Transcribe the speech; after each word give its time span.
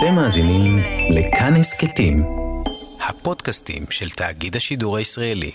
אתם 0.00 0.14
מאזינים 0.14 0.78
לכאן 1.10 1.54
הסכתים, 1.56 2.22
הפודקאסטים 3.08 3.82
של 3.90 4.10
תאגיד 4.10 4.56
השידור 4.56 4.96
הישראלי. 4.96 5.50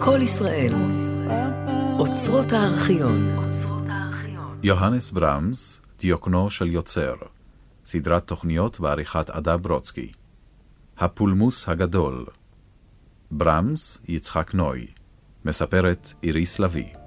כל 0.00 0.18
ישראל, 0.22 0.72
אוצרות 1.98 2.52
הארכיון. 2.52 3.36
יוהנס 4.62 5.10
ברמס, 5.10 5.80
דיוקנו 5.98 6.50
של 6.50 6.68
יוצר, 6.68 7.14
סדרת 7.84 8.26
תוכניות 8.26 8.80
בעריכת 8.80 9.30
עדה 9.30 9.56
ברודסקי. 9.56 10.12
הפולמוס 10.98 11.68
הגדול, 11.68 12.26
ברמס, 13.30 13.98
יצחק 14.08 14.54
נוי, 14.54 14.86
מספרת 15.44 16.12
איריס 16.22 16.58
לביא. 16.58 16.99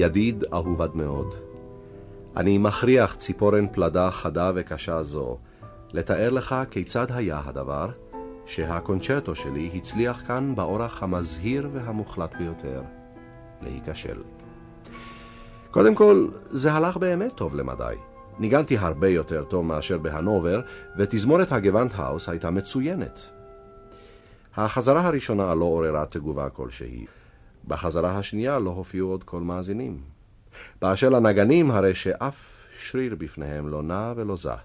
ידיד 0.00 0.44
אהוב 0.52 0.82
עד 0.82 0.96
מאוד. 0.96 1.34
אני 2.36 2.58
מכריח 2.58 3.14
ציפורן 3.14 3.66
פלדה 3.66 4.10
חדה 4.10 4.52
וקשה 4.54 5.02
זו 5.02 5.38
לתאר 5.94 6.30
לך 6.30 6.54
כיצד 6.70 7.06
היה 7.10 7.42
הדבר 7.44 7.88
שהקונצ'רטו 8.46 9.34
שלי 9.34 9.70
הצליח 9.74 10.22
כאן 10.26 10.54
באורח 10.54 11.02
המזהיר 11.02 11.68
והמוחלט 11.72 12.36
ביותר 12.38 12.82
להיכשל. 13.62 14.18
קודם 15.70 15.94
כל, 15.94 16.28
זה 16.50 16.72
הלך 16.72 16.96
באמת 16.96 17.32
טוב 17.34 17.54
למדי. 17.54 17.94
ניגנתי 18.38 18.78
הרבה 18.78 19.08
יותר 19.08 19.44
טוב 19.44 19.64
מאשר 19.64 19.98
בהנובר, 19.98 20.60
ותזמורת 20.96 21.52
הגוונטהאוס 21.52 22.28
הייתה 22.28 22.50
מצוינת. 22.50 23.30
החזרה 24.56 25.06
הראשונה 25.06 25.54
לא 25.54 25.64
עוררה 25.64 26.06
תגובה 26.06 26.48
כלשהי. 26.48 27.06
בחזרה 27.68 28.18
השנייה 28.18 28.58
לא 28.58 28.70
הופיעו 28.70 29.10
עוד 29.10 29.24
כל 29.24 29.40
מאזינים. 29.40 30.00
באשר 30.82 31.08
לנגנים, 31.08 31.70
הרי 31.70 31.94
שאף 31.94 32.34
שריר 32.80 33.14
בפניהם 33.14 33.68
לא 33.68 33.82
נע 33.82 34.12
ולא 34.16 34.36
זע. 34.36 34.56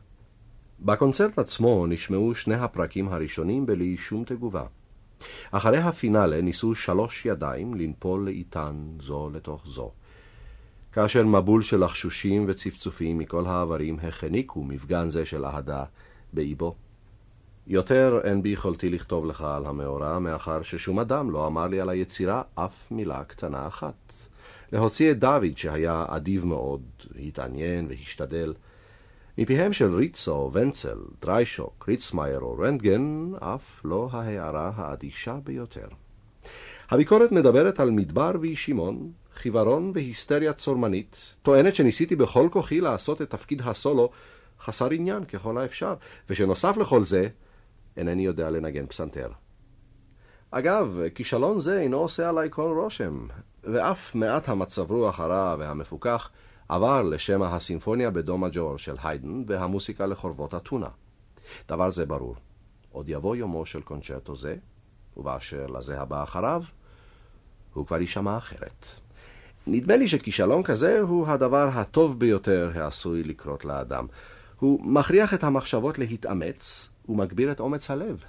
בקונצרט 0.79 1.39
עצמו 1.39 1.87
נשמעו 1.87 2.35
שני 2.35 2.55
הפרקים 2.55 3.07
הראשונים 3.07 3.65
בלי 3.65 3.97
שום 3.97 4.23
תגובה. 4.23 4.63
אחרי 5.51 5.77
הפינאלה 5.77 6.41
ניסו 6.41 6.75
שלוש 6.75 7.25
ידיים 7.25 7.73
לנפול 7.73 8.25
לאיתן 8.25 8.75
זו 8.99 9.29
לתוך 9.33 9.63
זו. 9.67 9.91
כאשר 10.91 11.25
מבול 11.25 11.61
של 11.61 11.83
לחשושים 11.83 12.45
וצפצופים 12.47 13.17
מכל 13.17 13.45
העברים 13.45 13.97
החניקו 14.03 14.63
מפגן 14.63 15.09
זה 15.09 15.25
של 15.25 15.45
אהדה 15.45 15.83
באיבו. 16.33 16.75
יותר 17.67 18.19
אין 18.23 18.41
ביכולתי 18.41 18.89
לכתוב 18.89 19.25
לך 19.25 19.41
על 19.41 19.65
המאורע, 19.65 20.19
מאחר 20.19 20.61
ששום 20.61 20.99
אדם 20.99 21.31
לא 21.31 21.47
אמר 21.47 21.67
לי 21.67 21.81
על 21.81 21.89
היצירה 21.89 22.41
אף 22.55 22.91
מילה 22.91 23.23
קטנה 23.23 23.67
אחת. 23.67 24.13
להוציא 24.71 25.11
את 25.11 25.19
דוד, 25.19 25.57
שהיה 25.57 26.05
אדיב 26.07 26.45
מאוד, 26.45 26.81
התעניין 27.27 27.87
והשתדל. 27.89 28.53
מפיהם 29.37 29.73
של 29.73 29.95
ריצו, 29.95 30.49
ונצל, 30.53 30.97
דריישוק, 31.21 31.85
ריצמאייר 31.87 32.39
או 32.39 32.57
רנטגן, 32.59 33.31
אף 33.39 33.81
לא 33.85 34.09
ההערה 34.11 34.71
האדישה 34.75 35.37
ביותר. 35.43 35.87
הביקורת 36.89 37.31
מדברת 37.31 37.79
על 37.79 37.91
מדבר 37.91 38.31
וישימון, 38.39 39.11
חיוורון 39.35 39.91
והיסטריה 39.95 40.53
צורמנית, 40.53 41.35
טוענת 41.41 41.75
שניסיתי 41.75 42.15
בכל 42.15 42.47
כוחי 42.51 42.81
לעשות 42.81 43.21
את 43.21 43.29
תפקיד 43.29 43.61
הסולו 43.65 44.09
חסר 44.61 44.91
עניין 44.91 45.23
ככל 45.23 45.57
האפשר, 45.57 45.93
ושנוסף 46.29 46.77
לכל 46.77 47.03
זה, 47.03 47.27
אינני 47.97 48.25
יודע 48.25 48.49
לנגן 48.49 48.85
פסנתר. 48.85 49.29
אגב, 50.51 50.97
כישלון 51.15 51.59
זה 51.59 51.79
אינו 51.79 51.97
עושה 51.97 52.29
עליי 52.29 52.47
כל 52.51 52.73
רושם, 52.77 53.27
ואף 53.63 54.15
מעט 54.15 54.49
המצב 54.49 54.91
רוח 54.91 55.19
הרע 55.19 55.55
והמפוכח 55.59 56.29
עבר 56.69 57.01
לשם 57.01 57.43
הסימפוניה 57.43 58.11
בדו 58.11 58.37
מג'ור 58.37 58.77
של 58.77 58.95
היידן 59.03 59.43
והמוסיקה 59.47 60.05
לחורבות 60.05 60.55
אתונה. 60.55 60.87
דבר 61.69 61.89
זה 61.89 62.05
ברור. 62.05 62.35
עוד 62.91 63.09
יבוא 63.09 63.35
יומו 63.35 63.65
של 63.65 63.81
קונצ'רטו 63.81 64.35
זה, 64.35 64.55
ובאשר 65.17 65.65
לזה 65.65 66.01
הבא 66.01 66.23
אחריו, 66.23 66.63
הוא 67.73 67.85
כבר 67.85 68.01
יישמע 68.01 68.37
אחרת. 68.37 68.85
נדמה 69.67 69.95
לי 69.95 70.07
שכישלון 70.07 70.63
כזה 70.63 70.99
הוא 70.99 71.27
הדבר 71.27 71.69
הטוב 71.73 72.19
ביותר 72.19 72.71
העשוי 72.75 73.23
לקרות 73.23 73.65
לאדם. 73.65 74.07
הוא 74.59 74.85
מכריח 74.85 75.33
את 75.33 75.43
המחשבות 75.43 75.99
להתאמץ, 75.99 76.89
ומגביר 77.09 77.51
את 77.51 77.59
אומץ 77.59 77.91
הלב. 77.91 78.23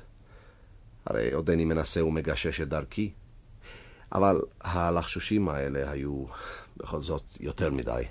הרי 1.07 1.33
עודני 1.33 1.65
מנסה 1.65 2.05
ומגשש 2.05 2.61
את 2.61 2.69
דרכי. 2.69 3.13
אבל 4.13 4.41
הלחשושים 4.61 5.49
האלה 5.49 5.91
היו 5.91 6.25
בכל 6.77 7.03
זאת 7.03 7.23
יותר 7.41 7.71
מדי. 7.71 8.03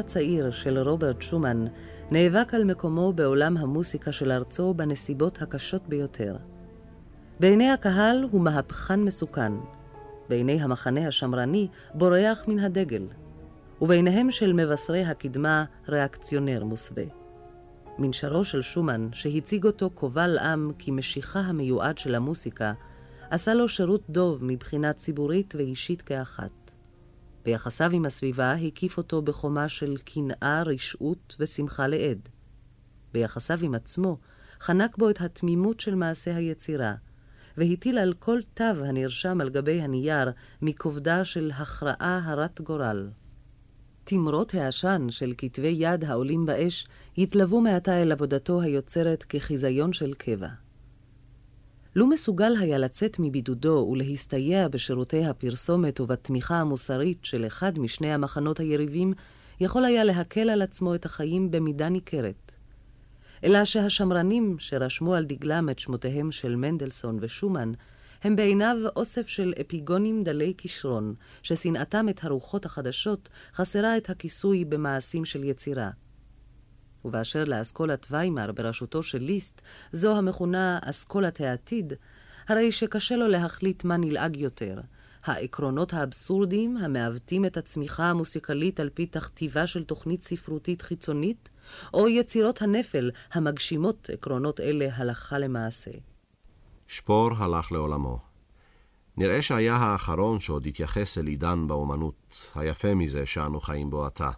הצעיר 0.00 0.50
של 0.50 0.78
רוברט 0.78 1.22
שומן 1.22 1.64
נאבק 2.10 2.54
על 2.54 2.64
מקומו 2.64 3.12
בעולם 3.12 3.56
המוסיקה 3.56 4.12
של 4.12 4.32
ארצו 4.32 4.74
בנסיבות 4.74 5.42
הקשות 5.42 5.88
ביותר. 5.88 6.36
בעיני 7.40 7.70
הקהל 7.70 8.28
הוא 8.30 8.40
מהפכן 8.40 9.00
מסוכן, 9.00 9.52
בעיני 10.28 10.62
המחנה 10.62 11.08
השמרני 11.08 11.68
בורח 11.94 12.44
מן 12.48 12.58
הדגל, 12.58 13.06
ובעיניהם 13.80 14.30
של 14.30 14.52
מבשרי 14.52 15.04
הקדמה 15.04 15.64
ריאקציונר 15.88 16.64
מוסווה. 16.64 17.04
מנשרו 17.98 18.44
של 18.44 18.62
שומן, 18.62 19.08
שהציג 19.12 19.66
אותו 19.66 19.90
קובל 19.90 20.38
עם 20.38 20.70
כמשיכה 20.78 21.40
המיועד 21.40 21.98
של 21.98 22.14
המוסיקה, 22.14 22.72
עשה 23.30 23.54
לו 23.54 23.68
שירות 23.68 24.02
דוב 24.10 24.44
מבחינה 24.44 24.92
ציבורית 24.92 25.54
ואישית 25.56 26.02
כאחת. 26.02 26.59
ביחסיו 27.44 27.90
עם 27.92 28.04
הסביבה 28.04 28.52
הקיף 28.52 28.96
אותו 28.96 29.22
בחומה 29.22 29.68
של 29.68 29.96
קנאה, 30.04 30.62
רשעות 30.62 31.36
ושמחה 31.38 31.86
לעד. 31.86 32.28
ביחסיו 33.12 33.58
עם 33.62 33.74
עצמו 33.74 34.18
חנק 34.60 34.96
בו 34.98 35.10
את 35.10 35.20
התמימות 35.20 35.80
של 35.80 35.94
מעשה 35.94 36.36
היצירה, 36.36 36.94
והטיל 37.56 37.98
על 37.98 38.14
כל 38.18 38.40
תו 38.54 38.64
הנרשם 38.64 39.40
על 39.40 39.50
גבי 39.50 39.80
הנייר 39.80 40.30
מכובדה 40.62 41.24
של 41.24 41.50
הכרעה 41.54 42.20
הרת 42.24 42.60
גורל. 42.60 43.08
תמרות 44.04 44.54
העשן 44.54 45.06
של 45.10 45.32
כתבי 45.38 45.76
יד 45.78 46.04
העולים 46.04 46.46
באש 46.46 46.86
התלוו 47.18 47.60
מעתה 47.60 48.02
אל 48.02 48.12
עבודתו 48.12 48.60
היוצרת 48.60 49.24
כחיזיון 49.28 49.92
של 49.92 50.14
קבע. 50.14 50.48
לו 51.96 52.06
מסוגל 52.06 52.52
היה 52.60 52.78
לצאת 52.78 53.16
מבידודו 53.18 53.88
ולהסתייע 53.92 54.68
בשירותי 54.68 55.24
הפרסומת 55.24 56.00
ובתמיכה 56.00 56.60
המוסרית 56.60 57.18
של 57.24 57.46
אחד 57.46 57.78
משני 57.78 58.12
המחנות 58.12 58.60
היריבים, 58.60 59.12
יכול 59.60 59.84
היה 59.84 60.04
להקל 60.04 60.50
על 60.50 60.62
עצמו 60.62 60.94
את 60.94 61.04
החיים 61.04 61.50
במידה 61.50 61.88
ניכרת. 61.88 62.52
אלא 63.44 63.64
שהשמרנים 63.64 64.56
שרשמו 64.58 65.14
על 65.14 65.24
דגלם 65.24 65.70
את 65.70 65.78
שמותיהם 65.78 66.32
של 66.32 66.56
מנדלסון 66.56 67.18
ושומן, 67.20 67.72
הם 68.22 68.36
בעיניו 68.36 68.76
אוסף 68.96 69.28
של 69.28 69.54
אפיגונים 69.60 70.22
דלי 70.22 70.54
כישרון, 70.58 71.14
ששנאתם 71.42 72.08
את 72.08 72.24
הרוחות 72.24 72.64
החדשות 72.64 73.28
חסרה 73.54 73.96
את 73.96 74.10
הכיסוי 74.10 74.64
במעשים 74.64 75.24
של 75.24 75.44
יצירה. 75.44 75.90
ובאשר 77.04 77.44
לאסכולת 77.44 78.06
ויימר 78.10 78.52
בראשותו 78.52 79.02
של 79.02 79.18
ליסט, 79.18 79.60
זו 79.92 80.16
המכונה 80.16 80.78
אסכולת 80.82 81.40
העתיד, 81.40 81.92
הרי 82.48 82.72
שקשה 82.72 83.16
לו 83.16 83.28
להחליט 83.28 83.84
מה 83.84 83.96
נלעג 83.96 84.36
יותר, 84.36 84.80
העקרונות 85.24 85.94
האבסורדיים 85.94 86.76
המעוותים 86.76 87.44
את 87.44 87.56
הצמיחה 87.56 88.04
המוסיקלית 88.04 88.80
על 88.80 88.90
פי 88.94 89.06
תכתיבה 89.06 89.66
של 89.66 89.84
תוכנית 89.84 90.22
ספרותית 90.22 90.82
חיצונית, 90.82 91.48
או 91.94 92.08
יצירות 92.08 92.62
הנפל 92.62 93.10
המגשימות 93.32 94.10
עקרונות 94.12 94.60
אלה 94.60 94.88
הלכה 94.94 95.38
למעשה. 95.38 95.90
שפור 96.86 97.30
הלך 97.36 97.72
לעולמו. 97.72 98.18
נראה 99.16 99.42
שהיה 99.42 99.76
האחרון 99.76 100.40
שעוד 100.40 100.66
התייחס 100.66 101.18
אל 101.18 101.26
עידן 101.26 101.66
באומנות, 101.66 102.50
היפה 102.54 102.94
מזה 102.94 103.26
שאנו 103.26 103.60
חיים 103.60 103.90
בו 103.90 104.06
עתה. 104.06 104.30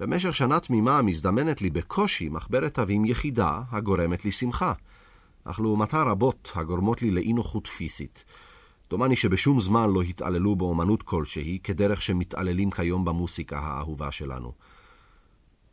במשך 0.00 0.34
שנה 0.34 0.60
תמימה 0.60 1.02
מזדמנת 1.02 1.62
לי 1.62 1.70
בקושי 1.70 2.28
מחברת 2.28 2.74
תווים 2.74 3.04
יחידה 3.04 3.62
הגורמת 3.70 4.24
לי 4.24 4.30
שמחה, 4.30 4.72
אך 5.44 5.60
לעומתה 5.60 6.02
רבות 6.02 6.52
הגורמות 6.54 7.02
לי 7.02 7.10
לאי 7.10 7.32
נוחות 7.32 7.66
פיזית. 7.66 8.24
דומני 8.90 9.16
שבשום 9.16 9.60
זמן 9.60 9.90
לא 9.90 10.02
התעללו 10.02 10.56
באומנות 10.56 11.02
כלשהי, 11.02 11.58
כדרך 11.64 12.02
שמתעללים 12.02 12.70
כיום 12.70 13.04
במוסיקה 13.04 13.58
האהובה 13.58 14.10
שלנו. 14.10 14.52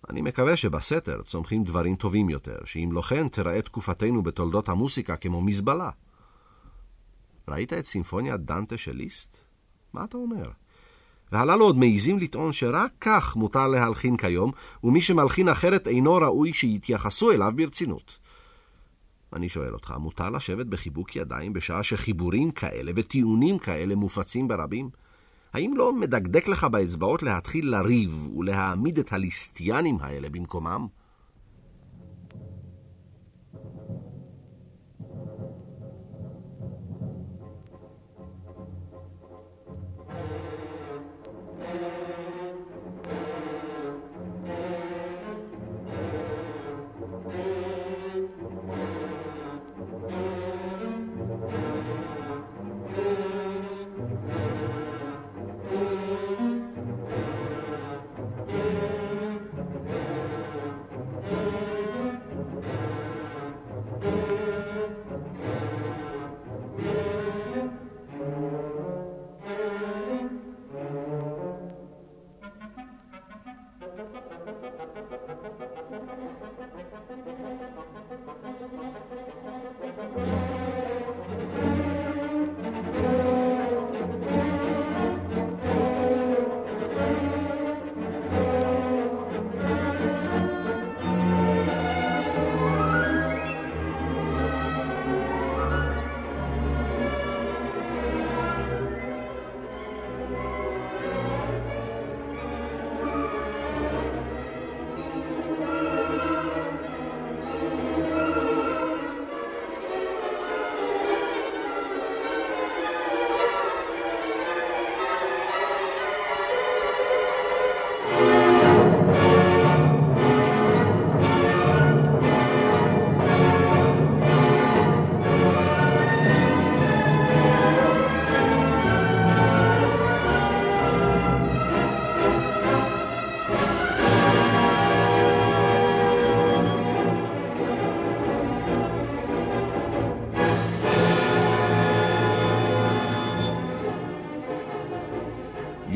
אני 0.09 0.21
מקווה 0.21 0.56
שבסתר 0.56 1.21
צומחים 1.21 1.63
דברים 1.63 1.95
טובים 1.95 2.30
יותר, 2.30 2.57
שאם 2.65 2.89
לא 2.94 3.01
כן 3.01 3.27
תראה 3.27 3.62
תקופתנו 3.62 4.23
בתולדות 4.23 4.69
המוסיקה 4.69 5.15
כמו 5.15 5.41
מזבלה. 5.41 5.89
ראית 7.47 7.73
את 7.73 7.85
סימפוניה 7.85 8.38
דנטה 8.38 8.77
של 8.77 8.95
ליסט? 8.95 9.38
מה 9.94 10.03
אתה 10.03 10.18
אומר? 10.18 10.50
והללו 11.31 11.65
עוד 11.65 11.77
מעיזים 11.77 12.19
לטעון 12.19 12.53
שרק 12.53 12.91
כך 13.01 13.35
מותר 13.35 13.68
להלחין 13.68 14.18
כיום, 14.18 14.51
ומי 14.83 15.01
שמלחין 15.01 15.50
אחרת 15.50 15.88
אינו 15.88 16.15
ראוי 16.15 16.53
שיתייחסו 16.53 17.31
אליו 17.31 17.51
ברצינות. 17.56 18.19
אני 19.33 19.50
שואל 19.50 19.74
אותך, 19.74 19.94
מותר 20.00 20.29
לשבת 20.29 20.65
בחיבוק 20.65 21.15
ידיים 21.15 21.53
בשעה 21.53 21.83
שחיבורים 21.83 22.51
כאלה 22.51 22.91
וטיעונים 22.95 23.59
כאלה 23.59 23.95
מופצים 23.95 24.47
ברבים? 24.47 24.89
האם 25.53 25.74
לא 25.77 25.94
מדקדק 25.94 26.47
לך 26.47 26.63
באצבעות 26.63 27.24
להתחיל 27.24 27.69
לריב 27.69 28.27
ולהעמיד 28.38 29.00
את 29.00 29.13
הליסטיאנים 29.13 29.97
האלה 30.01 30.30
במקומם? 30.30 30.88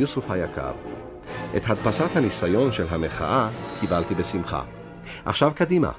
יוסוף 0.01 0.31
היקר, 0.31 0.71
את 1.57 1.61
הדפסת 1.67 2.15
הניסיון 2.15 2.71
של 2.71 2.85
המחאה 2.89 3.49
קיבלתי 3.79 4.15
בשמחה. 4.15 4.63
עכשיו 5.25 5.51
קדימה, 5.55 5.91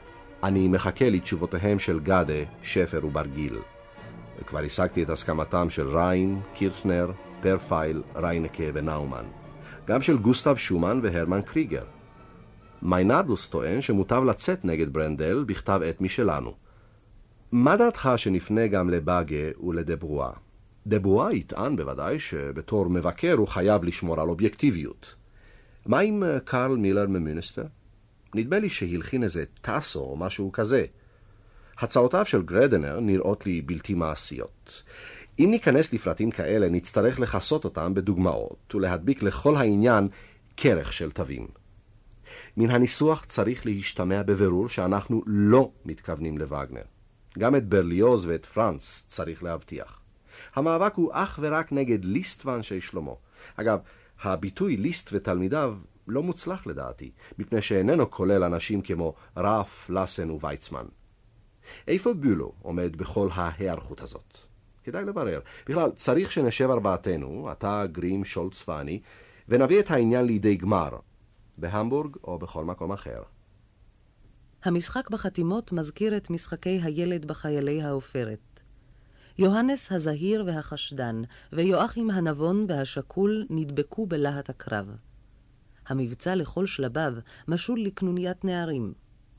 אני 0.42 0.68
מחכה 0.68 1.11
לתשובותיהם 1.11 1.78
של 1.78 2.00
גדה, 2.00 2.42
שפר 2.62 3.06
וברגיל. 3.06 3.59
כבר 4.47 4.59
השגתי 4.59 5.02
את 5.02 5.11
הסכמתם 5.11 5.71
של 5.71 5.97
ריין, 5.97 6.40
קירכנר, 6.54 7.11
פרפייל, 7.40 8.02
ריינקה 8.16 8.64
ונאומן. 8.75 9.25
גם 9.87 10.02
של 10.02 10.18
גוסטב 10.18 10.56
שומן 10.56 11.00
והרמן 11.02 11.42
קריגר. 11.42 11.85
מיינרדוס 12.82 13.49
טוען 13.49 13.80
שמוטב 13.80 14.25
לצאת 14.25 14.64
נגד 14.64 14.92
ברנדל 14.92 15.44
בכתב 15.47 15.80
עת 15.85 16.00
משלנו. 16.00 16.52
מה 17.52 17.76
דעתך 17.76 18.11
שנפנה 18.16 18.66
גם 18.66 18.90
לבאגה 18.90 19.61
ולדברוע? 19.66 20.32
דבואה 20.86 21.32
יטען 21.34 21.76
בוודאי 21.76 22.18
שבתור 22.18 22.88
מבקר 22.90 23.32
הוא 23.32 23.48
חייב 23.48 23.84
לשמור 23.84 24.20
על 24.20 24.28
אובייקטיביות. 24.28 25.14
מה 25.86 25.98
עם 26.00 26.24
אה, 26.24 26.40
קרל 26.40 26.76
מילר 26.76 27.06
ממינסטר? 27.06 27.64
נדמה 28.34 28.58
לי 28.58 28.68
שהלחין 28.68 29.22
איזה 29.22 29.44
טאסו 29.60 30.00
או 30.00 30.16
משהו 30.16 30.52
כזה. 30.52 30.84
הצעותיו 31.78 32.24
של 32.24 32.42
גרדנר 32.42 33.00
נראות 33.00 33.46
לי 33.46 33.62
בלתי 33.62 33.94
מעשיות. 33.94 34.82
אם 35.38 35.48
ניכנס 35.50 35.92
לפרטים 35.92 36.30
כאלה, 36.30 36.68
נצטרך 36.68 37.20
לכסות 37.20 37.64
אותם 37.64 37.94
בדוגמאות 37.94 38.74
ולהדביק 38.74 39.22
לכל 39.22 39.56
העניין 39.56 40.08
כרך 40.56 40.92
של 40.92 41.10
תווים. 41.10 41.46
מן 42.56 42.70
הניסוח 42.70 43.24
צריך 43.24 43.66
להשתמע 43.66 44.22
בבירור 44.22 44.68
שאנחנו 44.68 45.22
לא 45.26 45.70
מתכוונים 45.84 46.38
לווגנר. 46.38 46.82
גם 47.38 47.56
את 47.56 47.68
ברליוז 47.68 48.26
ואת 48.26 48.46
פרנס 48.46 49.04
צריך 49.08 49.42
להבטיח. 49.42 50.01
המאבק 50.54 50.94
הוא 50.94 51.11
אך 51.12 51.38
ורק 51.42 51.73
נגד 51.73 52.04
ליסט 52.04 52.47
ואנשי 52.47 52.80
שלמה. 52.80 53.12
אגב, 53.56 53.78
הביטוי 54.23 54.76
ליסט 54.76 55.11
ותלמידיו 55.12 55.76
לא 56.09 56.23
מוצלח 56.23 56.66
לדעתי, 56.66 57.11
מפני 57.38 57.62
שאיננו 57.62 58.11
כולל 58.11 58.44
אנשים 58.44 58.82
כמו 58.82 59.14
רף, 59.37 59.90
לסן 59.90 60.30
וויצמן. 60.30 60.85
איפה 61.88 62.14
בולו 62.14 62.52
עומד 62.62 62.97
בכל 62.97 63.28
ההיערכות 63.32 64.00
הזאת? 64.00 64.38
כדאי 64.85 65.04
לברר. 65.04 65.40
בכלל, 65.68 65.90
צריך 65.90 66.32
שנשב 66.32 66.71
ארבעתנו, 66.71 67.52
אתה, 67.52 67.85
גרים, 67.92 68.25
שולץ 68.25 68.68
ואני, 68.68 69.00
ונביא 69.49 69.80
את 69.80 69.90
העניין 69.90 70.25
לידי 70.25 70.56
גמר, 70.56 70.90
בהמבורג 71.59 72.16
או 72.25 72.38
בכל 72.38 72.64
מקום 72.64 72.92
אחר. 72.92 73.23
המשחק 74.64 75.11
בחתימות 75.11 75.73
מזכיר 75.73 76.16
את 76.16 76.30
משחקי 76.30 76.80
הילד 76.82 77.25
בחיילי 77.25 77.82
העופרת. 77.82 78.51
יוהנס 79.38 79.92
הזהיר 79.92 80.44
והחשדן, 80.46 81.22
ויואכים 81.52 82.10
הנבון 82.10 82.66
והשקול 82.68 83.46
נדבקו 83.50 84.06
בלהט 84.06 84.50
הקרב. 84.50 84.96
המבצע 85.86 86.34
לכל 86.34 86.66
שלביו 86.66 87.14
משול 87.48 87.80
לקנוניית 87.80 88.44
נערים, 88.44 88.92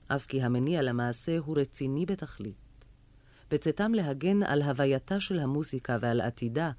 אף 0.07 0.25
כי 0.25 0.41
המניע 0.41 0.81
למעשה 0.81 1.37
הוא 1.37 1.57
רציני 1.57 2.05
בתכלית. 2.05 2.55
בצאתם 3.51 3.93
להגן 3.93 4.43
על 4.43 4.61
הווייתה 4.61 5.19
של 5.19 5.39
המוסיקה 5.39 5.97
ועל 6.01 6.21
עתידה, 6.21 6.71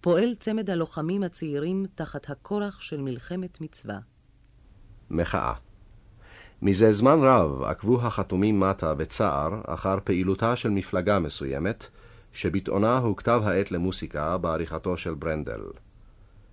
פועל 0.00 0.34
צמד 0.34 0.70
הלוחמים 0.70 1.22
הצעירים 1.22 1.86
תחת 1.94 2.30
הכורח 2.30 2.80
של 2.80 3.00
מלחמת 3.00 3.60
מצווה. 3.60 3.98
מחאה 5.10 5.54
מזה 6.62 6.92
זמן 6.92 7.18
רב 7.22 7.62
עקבו 7.62 8.02
החתומים 8.02 8.60
מטה 8.60 8.94
בצער 8.94 9.60
אחר 9.66 9.98
פעילותה 10.04 10.56
של 10.56 10.70
מפלגה 10.70 11.18
מסוימת, 11.18 11.88
שביטאונה 12.32 12.98
הוא 12.98 13.16
כתב 13.16 13.40
העת 13.44 13.70
למוסיקה 13.70 14.38
בעריכתו 14.38 14.96
של 14.96 15.14
ברנדל. 15.14 15.62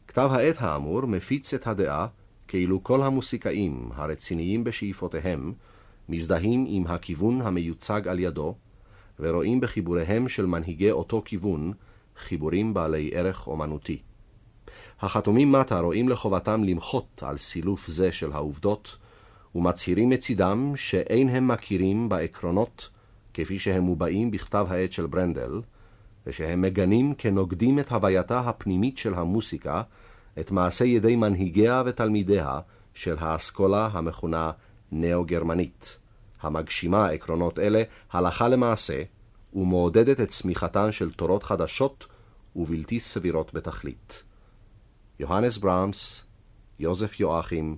כתב 0.08 0.30
העת 0.32 0.56
האמור 0.60 1.06
מפיץ 1.06 1.54
את 1.54 1.68
הדעה 1.68 2.08
כאילו 2.48 2.84
כל 2.84 3.02
המוסיקאים 3.02 3.90
הרציניים 3.96 4.64
בשאיפותיהם 4.64 5.54
מזדהים 6.10 6.66
עם 6.70 6.88
הכיוון 6.88 7.42
המיוצג 7.42 8.08
על 8.08 8.20
ידו, 8.20 8.56
ורואים 9.20 9.60
בחיבוריהם 9.60 10.30
של 10.30 10.46
מנהיגי 10.46 10.92
אותו 10.92 11.22
כיוון 11.26 11.74
חיבורים 12.18 12.74
בעלי 12.74 13.12
ערך 13.14 13.48
אומנותי. 13.48 14.02
החתומים 15.02 15.52
מטה 15.52 15.80
רואים 15.80 16.10
לחובתם 16.10 16.64
למחות 16.64 17.24
על 17.26 17.38
סילוף 17.38 17.88
זה 17.88 18.12
של 18.12 18.32
העובדות, 18.32 18.98
ומצהירים 19.56 20.10
מצידם 20.10 20.74
שאין 20.76 21.30
הם 21.30 21.48
מכירים 21.48 22.10
בעקרונות 22.10 22.90
כפי 23.40 23.60
שהם 23.60 23.84
מובעים 23.84 24.32
בכתב 24.32 24.68
העת 24.70 24.92
של 24.92 25.06
ברנדל, 25.06 25.62
ושהם 26.28 26.62
מגנים 26.62 27.14
כנוגדים 27.18 27.80
את 27.80 27.92
הווייתה 27.92 28.40
הפנימית 28.40 28.98
של 28.98 29.14
המוסיקה, 29.14 29.82
את 30.40 30.52
מעשה 30.52 30.86
ידי 30.86 31.16
מנהיגיה 31.16 31.84
ותלמידיה 31.86 32.60
של 32.94 33.16
האסכולה 33.20 33.90
המכונה 33.94 34.52
נאו-גרמנית, 34.92 36.00
המגשימה 36.42 37.08
עקרונות 37.08 37.60
אלה 37.60 37.84
הלכה 38.12 38.48
למעשה, 38.48 39.04
ומעודדת 39.54 40.20
את 40.20 40.30
צמיחתן 40.30 40.92
של 40.92 41.12
תורות 41.12 41.44
חדשות 41.44 42.08
ובלתי 42.56 43.00
סבירות 43.00 43.54
בתכלית. 43.54 44.24
יוהנס 45.20 45.58
ברמס, 45.58 46.24
יוזף 46.80 47.20
יואכים, 47.20 47.78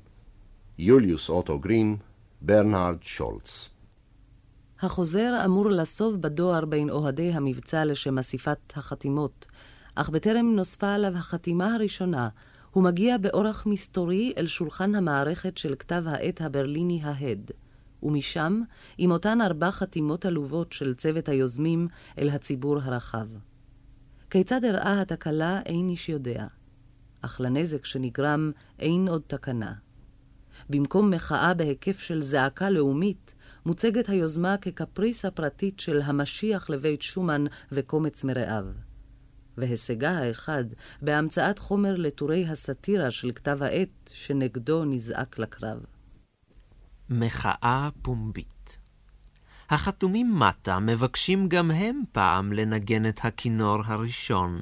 יוליוס 0.78 1.30
אוטו 1.30 1.60
גרים, 1.60 1.98
ברנהרד 2.42 2.98
שולץ. 3.02 3.71
החוזר 4.82 5.42
אמור 5.46 5.70
לסוב 5.70 6.22
בדואר 6.22 6.66
בין 6.66 6.90
אוהדי 6.90 7.32
המבצע 7.32 7.86
לשם 7.86 8.18
אסיפת 8.18 8.58
החתימות, 8.76 9.46
אך 9.96 10.10
בטרם 10.10 10.56
נוספה 10.56 10.94
עליו 10.94 11.14
החתימה 11.18 11.74
הראשונה, 11.76 12.30
הוא 12.72 12.84
מגיע 12.84 13.18
באורח 13.18 13.66
מסתורי 13.66 14.34
אל 14.38 14.48
שולחן 14.48 14.96
המערכת 14.96 15.58
של 15.58 15.76
כתב 15.80 16.04
העת 16.06 16.42
הברליני 16.42 17.00
ההד, 17.04 17.52
ומשם, 18.04 18.62
עם 18.98 19.12
אותן 19.12 19.42
ארבע 19.42 19.72
חתימות 19.72 20.26
עלובות 20.26 20.74
של 20.74 20.94
צוות 20.94 21.30
היוזמים 21.30 21.88
אל 22.18 22.30
הציבור 22.30 22.78
הרחב. 22.82 23.28
כיצד 24.30 24.64
אירעה 24.64 25.02
התקלה 25.02 25.62
אין 25.66 25.90
איש 25.90 26.10
יודע, 26.10 26.48
אך 27.22 27.42
לנזק 27.42 27.86
שנגרם 27.86 28.52
אין 28.80 29.08
עוד 29.08 29.22
תקנה. 29.28 29.74
במקום 30.70 31.10
מחאה 31.10 31.54
בהיקף 31.54 32.00
של 32.00 32.22
זעקה 32.22 32.70
לאומית, 32.70 33.36
מוצגת 33.66 34.10
היוזמה 34.10 34.58
כקפריסה 34.58 35.32
פרטית 35.32 35.80
של 35.80 36.02
המשיח 36.02 36.70
לבית 36.70 37.02
שומן 37.02 37.46
וקומץ 37.72 38.24
מרעיו. 38.24 38.66
והישגה 39.58 40.12
האחד 40.12 40.64
בהמצאת 41.02 41.60
חומר 41.60 41.96
לטורי 41.96 42.46
הסאטירה 42.48 43.12
של 43.12 43.32
כתב 43.32 43.58
העת 43.62 44.12
שנגדו 44.14 44.86
נזעק 44.86 45.40
לקרב. 45.40 45.80
מחאה 47.10 47.90
פומבית 48.02 48.52
החתומים 49.72 50.40
מטה 50.40 50.80
מבקשים 50.80 51.50
גם 51.50 51.72
הם 51.72 52.02
פעם 52.12 52.54
לנגן 52.54 53.10
את 53.10 53.20
הכינור 53.24 53.78
הראשון, 53.86 54.62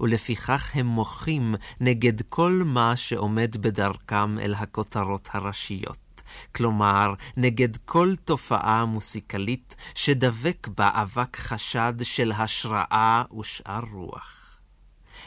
ולפיכך 0.00 0.70
הם 0.74 0.86
מוחים 0.86 1.54
נגד 1.80 2.22
כל 2.22 2.62
מה 2.64 2.96
שעומד 2.96 3.56
בדרכם 3.60 4.38
אל 4.38 4.54
הכותרות 4.54 5.28
הראשיות. 5.32 6.07
כלומר, 6.54 7.14
נגד 7.36 7.76
כל 7.76 8.14
תופעה 8.24 8.84
מוסיקלית 8.84 9.76
שדבק 9.94 10.68
בה 10.76 10.90
אבק 10.94 11.36
חשד 11.36 11.94
של 12.02 12.32
השראה 12.32 13.22
ושאר 13.40 13.84
רוח. 13.92 14.60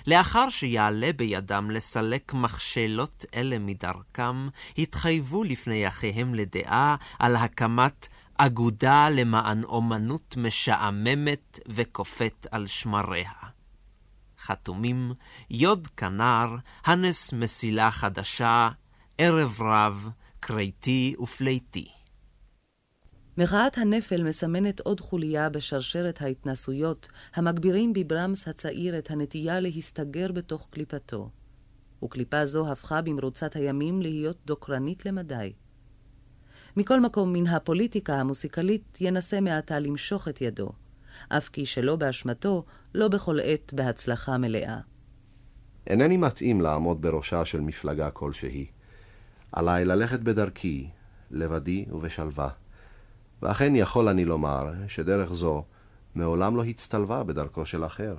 לאחר 0.08 0.50
שיעלה 0.50 1.13
בידם 1.13 1.72
לסלק 1.72 2.34
מכשלות 2.34 3.25
אלה 3.36 3.60
מדרכם, 3.60 4.48
התחייבו 4.77 5.43
לפני 5.43 5.88
אחיהם 5.88 6.36
לדעה 6.36 6.96
על 7.20 7.36
הקמת 7.36 8.08
אגודה 8.38 9.10
למען 9.10 9.63
אומנות 9.63 10.36
משעממת 10.38 11.60
וקופאת 11.67 12.48
על 12.51 12.67
שמריה. 12.67 13.31
חתומים 14.39 15.13
יוד 15.50 15.88
כנר, 15.98 16.55
הנס 16.86 17.34
מסילה 17.34 17.91
חדשה, 17.91 18.70
ערב 19.17 19.62
רב, 19.62 20.10
קרייתי 20.43 21.15
ופלייתי. 21.19 21.88
מחאת 23.38 23.77
הנפל 23.77 24.24
מסמנת 24.24 24.79
עוד 24.79 25.00
חוליה 25.00 25.50
בשרשרת 25.50 26.21
ההתנסויות 26.21 27.07
המגבירים 27.33 27.93
בברמס 27.93 28.48
הצעיר 28.48 28.98
את 28.98 29.12
הנטייה 29.12 29.60
להסתגר 29.60 30.31
בתוך 30.31 30.67
קליפתו. 30.69 31.29
וקליפה 32.03 32.45
זו 32.45 32.71
הפכה 32.71 33.01
במרוצת 33.01 33.55
הימים 33.55 34.01
להיות 34.01 34.38
דוקרנית 34.45 35.05
למדי. 35.05 35.53
מכל 36.77 37.00
מקום, 37.00 37.33
מן 37.33 37.48
הפוליטיקה 37.48 38.15
המוסיקלית 38.15 38.98
ינסה 39.01 39.41
מעתה 39.41 39.79
למשוך 39.79 40.27
את 40.27 40.41
ידו, 40.41 40.71
אף 41.29 41.50
כי 41.50 41.65
שלא 41.65 41.95
באשמתו, 41.95 42.65
לא 42.93 43.07
בכל 43.07 43.39
עת 43.43 43.74
בהצלחה 43.74 44.38
מלאה. 44.38 44.79
אינני 45.88 46.17
מתאים 46.17 46.62
לעמוד 46.62 47.01
בראשה 47.01 47.45
של 47.45 47.62
מפלגה 47.62 48.12
כלשהי. 48.12 48.81
עליי 49.51 49.86
ללכת 49.86 50.20
בדרכי, 50.20 50.89
לבדי 51.31 51.86
ובשלווה. 51.91 52.50
ואכן 53.41 53.75
יכול 53.75 54.08
אני 54.08 54.25
לומר 54.25 54.72
שדרך 54.88 55.34
זו 55.34 55.63
מעולם 56.15 56.55
לא 56.55 56.63
הצטלבה 56.63 57.24
בדרכו 57.24 57.65
של 57.65 57.86
אחר. 57.86 58.15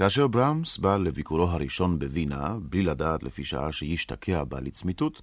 כאשר 0.00 0.26
ברמס 0.26 0.78
בא 0.78 0.96
לביקורו 0.96 1.44
הראשון 1.44 1.98
בווינה, 1.98 2.56
בלי 2.62 2.82
לדעת 2.82 3.22
לפי 3.22 3.44
שעה 3.44 3.72
שישתקע 3.72 4.44
בה 4.44 4.60
לצמיתות, 4.60 5.22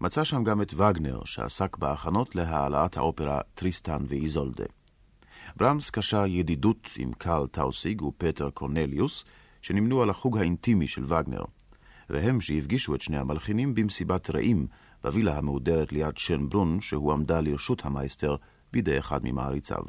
מצא 0.00 0.24
שם 0.24 0.44
גם 0.44 0.62
את 0.62 0.74
וגנר, 0.74 1.24
שעסק 1.24 1.76
בהכנות 1.76 2.34
להעלאת 2.34 2.96
האופרה 2.96 3.40
טריסטן 3.54 4.04
ואיזולדה. 4.08 4.64
ברמס 5.56 5.90
קשה 5.90 6.26
ידידות 6.26 6.88
עם 6.96 7.12
קרל 7.12 7.46
טאוסיג 7.46 8.02
ופטר 8.02 8.50
קורנליוס, 8.50 9.24
שנמנו 9.62 10.02
על 10.02 10.10
החוג 10.10 10.38
האינטימי 10.38 10.86
של 10.86 11.04
וגנר, 11.04 11.44
והם 12.10 12.40
שהפגישו 12.40 12.94
את 12.94 13.00
שני 13.00 13.18
המלחינים 13.18 13.74
במסיבת 13.74 14.30
רעים 14.30 14.66
בווילה 15.02 15.38
המהודרת 15.38 15.92
ליד 15.92 16.18
שנברון, 16.18 16.80
שהועמדה 16.80 17.40
לרשות 17.40 17.84
המייסטר 17.84 18.36
בידי 18.72 18.98
אחד 18.98 19.20
ממעריציו. 19.24 19.82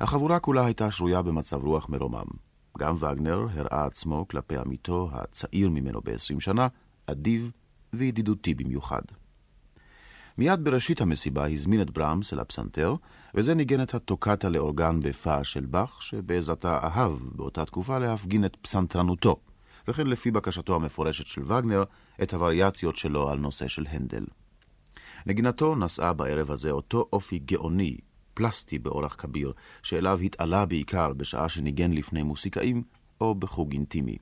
החבורה 0.00 0.40
כולה 0.40 0.64
הייתה 0.64 0.90
שרויה 0.90 1.22
במצב 1.22 1.64
רוח 1.64 1.88
מרומם. 1.88 2.45
גם 2.78 2.94
וגנר 2.94 3.46
הראה 3.54 3.86
עצמו 3.86 4.28
כלפי 4.28 4.56
עמיתו, 4.56 5.10
הצעיר 5.12 5.70
ממנו 5.70 6.00
ב-20 6.04 6.40
שנה, 6.40 6.68
אדיב 7.06 7.52
וידידותי 7.92 8.54
במיוחד. 8.54 9.02
מיד 10.38 10.64
בראשית 10.64 11.00
המסיבה 11.00 11.48
הזמין 11.48 11.80
את 11.80 11.90
ברמס 11.90 12.32
אל 12.32 12.40
הפסנתר, 12.40 12.94
וזה 13.34 13.54
ניגן 13.54 13.82
את 13.82 13.94
הטוקטה 13.94 14.48
לאורגן 14.48 15.00
בפאה 15.00 15.44
של 15.44 15.66
באך, 15.66 16.02
שבעזרתה 16.02 16.78
אהב 16.82 17.12
באותה 17.32 17.64
תקופה 17.64 17.98
להפגין 17.98 18.44
את 18.44 18.56
פסנתרנותו, 18.56 19.40
וכן 19.88 20.06
לפי 20.06 20.30
בקשתו 20.30 20.74
המפורשת 20.74 21.26
של 21.26 21.42
וגנר, 21.42 21.84
את 22.22 22.34
הווריאציות 22.34 22.96
שלו 22.96 23.30
על 23.30 23.38
נושא 23.38 23.68
של 23.68 23.86
הנדל. 23.88 24.24
נגינתו 25.26 25.74
נשאה 25.74 26.12
בערב 26.12 26.50
הזה 26.50 26.70
אותו 26.70 27.08
אופי 27.12 27.38
גאוני, 27.38 27.96
פלסטי 28.36 28.78
באורח 28.78 29.14
כביר, 29.18 29.52
שאליו 29.82 30.18
התעלה 30.20 30.66
בעיקר 30.66 31.12
בשעה 31.12 31.48
שניגן 31.48 31.92
לפני 31.92 32.22
מוסיקאים 32.22 32.82
או 33.20 33.34
בחוג 33.34 33.72
אינטימי. 33.72 34.18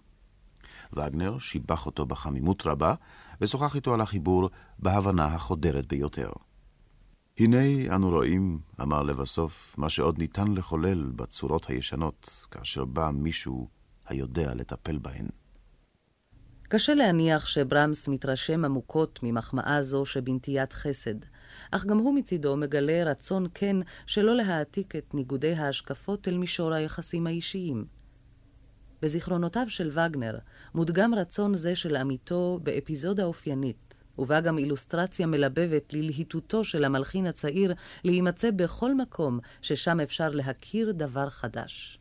וגנר 0.92 1.38
שיבח 1.38 1.86
אותו 1.86 2.06
בחמימות 2.06 2.66
רבה, 2.66 2.94
ושוחח 3.40 3.74
איתו 3.74 3.94
על 3.94 4.00
החיבור 4.00 4.50
בהבנה 4.78 5.24
החודרת 5.24 5.86
ביותר. 5.86 6.30
הנה 7.38 7.94
אנו 7.94 8.10
רואים, 8.10 8.58
אמר 8.82 9.02
לבסוף, 9.02 9.74
מה 9.78 9.88
שעוד 9.88 10.18
ניתן 10.18 10.54
לחולל 10.54 11.12
בצורות 11.16 11.66
הישנות, 11.66 12.46
כאשר 12.50 12.84
בא 12.84 13.10
מישהו 13.14 13.68
היודע 14.06 14.54
לטפל 14.54 14.98
בהן. 14.98 15.26
קשה 16.68 16.94
להניח 16.94 17.46
שברמס 17.46 18.08
מתרשם 18.08 18.64
עמוקות 18.64 19.20
ממחמאה 19.22 19.82
זו 19.82 20.04
שבנטיית 20.04 20.72
חסד, 20.72 21.14
אך 21.70 21.84
גם 21.86 21.98
הוא 21.98 22.14
מצידו 22.14 22.56
מגלה 22.56 23.04
רצון 23.04 23.46
כן 23.54 23.76
שלא 24.06 24.36
להעתיק 24.36 24.96
את 24.96 25.14
ניגודי 25.14 25.54
ההשקפות 25.54 26.28
אל 26.28 26.36
מישור 26.36 26.72
היחסים 26.72 27.26
האישיים. 27.26 27.84
בזיכרונותיו 29.02 29.64
של 29.68 29.90
וגנר 29.92 30.38
מודגם 30.74 31.14
רצון 31.14 31.54
זה 31.54 31.76
של 31.76 31.96
עמיתו 31.96 32.60
באפיזודה 32.62 33.24
אופיינית, 33.24 33.94
ובה 34.18 34.40
גם 34.40 34.58
אילוסטרציה 34.58 35.26
מלבבת 35.26 35.92
ללהיטותו 35.92 36.64
של 36.64 36.84
המלחין 36.84 37.26
הצעיר 37.26 37.74
להימצא 38.04 38.50
בכל 38.50 38.94
מקום 38.94 39.38
ששם 39.62 40.00
אפשר 40.00 40.28
להכיר 40.28 40.92
דבר 40.92 41.30
חדש. 41.30 41.98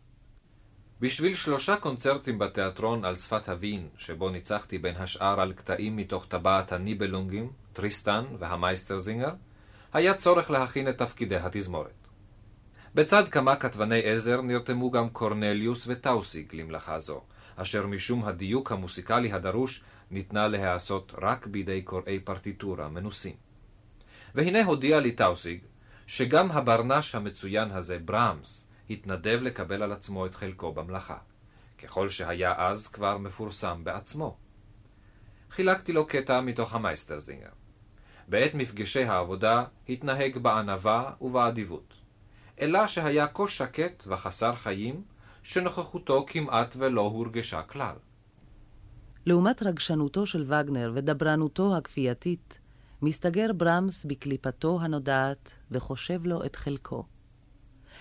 בשביל 1.01 1.33
שלושה 1.33 1.75
קונצרטים 1.75 2.39
בתיאטרון 2.39 3.05
על 3.05 3.15
שפת 3.15 3.49
הווין, 3.49 3.87
שבו 3.97 4.29
ניצחתי 4.29 4.77
בין 4.77 4.95
השאר 4.95 5.41
על 5.41 5.53
קטעים 5.53 5.95
מתוך 5.95 6.25
טבעת 6.25 6.71
הניבלונגים, 6.71 7.51
טריסטן 7.73 8.25
והמייסטרזינגר, 8.39 9.33
היה 9.93 10.13
צורך 10.13 10.51
להכין 10.51 10.89
את 10.89 10.97
תפקידי 10.97 11.35
התזמורת. 11.35 12.07
בצד 12.95 13.27
כמה 13.29 13.55
כתבני 13.55 14.01
עזר 14.03 14.41
נרתמו 14.41 14.91
גם 14.91 15.09
קורנליוס 15.09 15.83
וטאוסיג 15.87 16.55
למלאכה 16.55 16.99
זו, 16.99 17.21
אשר 17.55 17.87
משום 17.87 18.25
הדיוק 18.25 18.71
המוסיקלי 18.71 19.31
הדרוש 19.31 19.83
ניתנה 20.11 20.47
להיעשות 20.47 21.13
רק 21.21 21.47
בידי 21.47 21.81
קוראי 21.81 22.19
פרטיטורה 22.19 22.89
מנוסים. 22.89 23.35
והנה 24.35 24.63
הודיע 24.63 24.99
לי 24.99 25.11
טאוסיג 25.11 25.59
שגם 26.07 26.51
הברנש 26.51 27.15
המצוין 27.15 27.71
הזה, 27.71 27.99
ברמס, 27.99 28.67
התנדב 28.89 29.39
לקבל 29.41 29.83
על 29.83 29.91
עצמו 29.91 30.25
את 30.25 30.35
חלקו 30.35 30.71
במלאכה, 30.71 31.17
ככל 31.83 32.09
שהיה 32.09 32.53
אז 32.57 32.87
כבר 32.87 33.17
מפורסם 33.17 33.83
בעצמו. 33.83 34.37
חילקתי 35.51 35.93
לו 35.93 36.05
קטע 36.05 36.41
מתוך 36.41 36.75
המייסטרזינגר. 36.75 37.62
בעת 38.27 38.53
מפגשי 38.53 39.03
העבודה 39.03 39.63
התנהג 39.89 40.37
בענווה 40.37 41.11
ובאדיבות. 41.21 41.93
אלא 42.61 42.87
שהיה 42.87 43.27
כה 43.27 43.47
שקט 43.47 44.03
וחסר 44.07 44.55
חיים, 44.55 45.03
שנוכחותו 45.43 46.25
כמעט 46.27 46.75
ולא 46.77 47.01
הורגשה 47.01 47.61
כלל. 47.61 47.95
לעומת 49.25 49.63
רגשנותו 49.63 50.25
של 50.25 50.43
וגנר 50.47 50.91
ודברנותו 50.95 51.77
הכפייתית, 51.77 52.59
מסתגר 53.01 53.53
ברמס 53.53 54.05
בקליפתו 54.05 54.79
הנודעת 54.81 55.51
וחושב 55.71 56.25
לו 56.25 56.45
את 56.45 56.55
חלקו. 56.55 57.05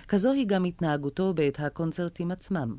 כזו 0.09 0.33
היא 0.33 0.47
גם 0.47 0.65
התנהגותו 0.65 1.35
בעת 1.35 1.61
הקונצרטים 1.61 2.31
עצמם. 2.31 2.77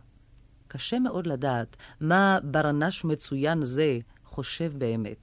קשה 0.67 0.99
מאוד 0.99 1.27
לדעת 1.27 1.77
מה 2.01 2.39
ברנש 2.43 3.05
מצוין 3.05 3.63
זה 3.63 3.99
חושב 4.25 4.73
באמת. 4.77 5.22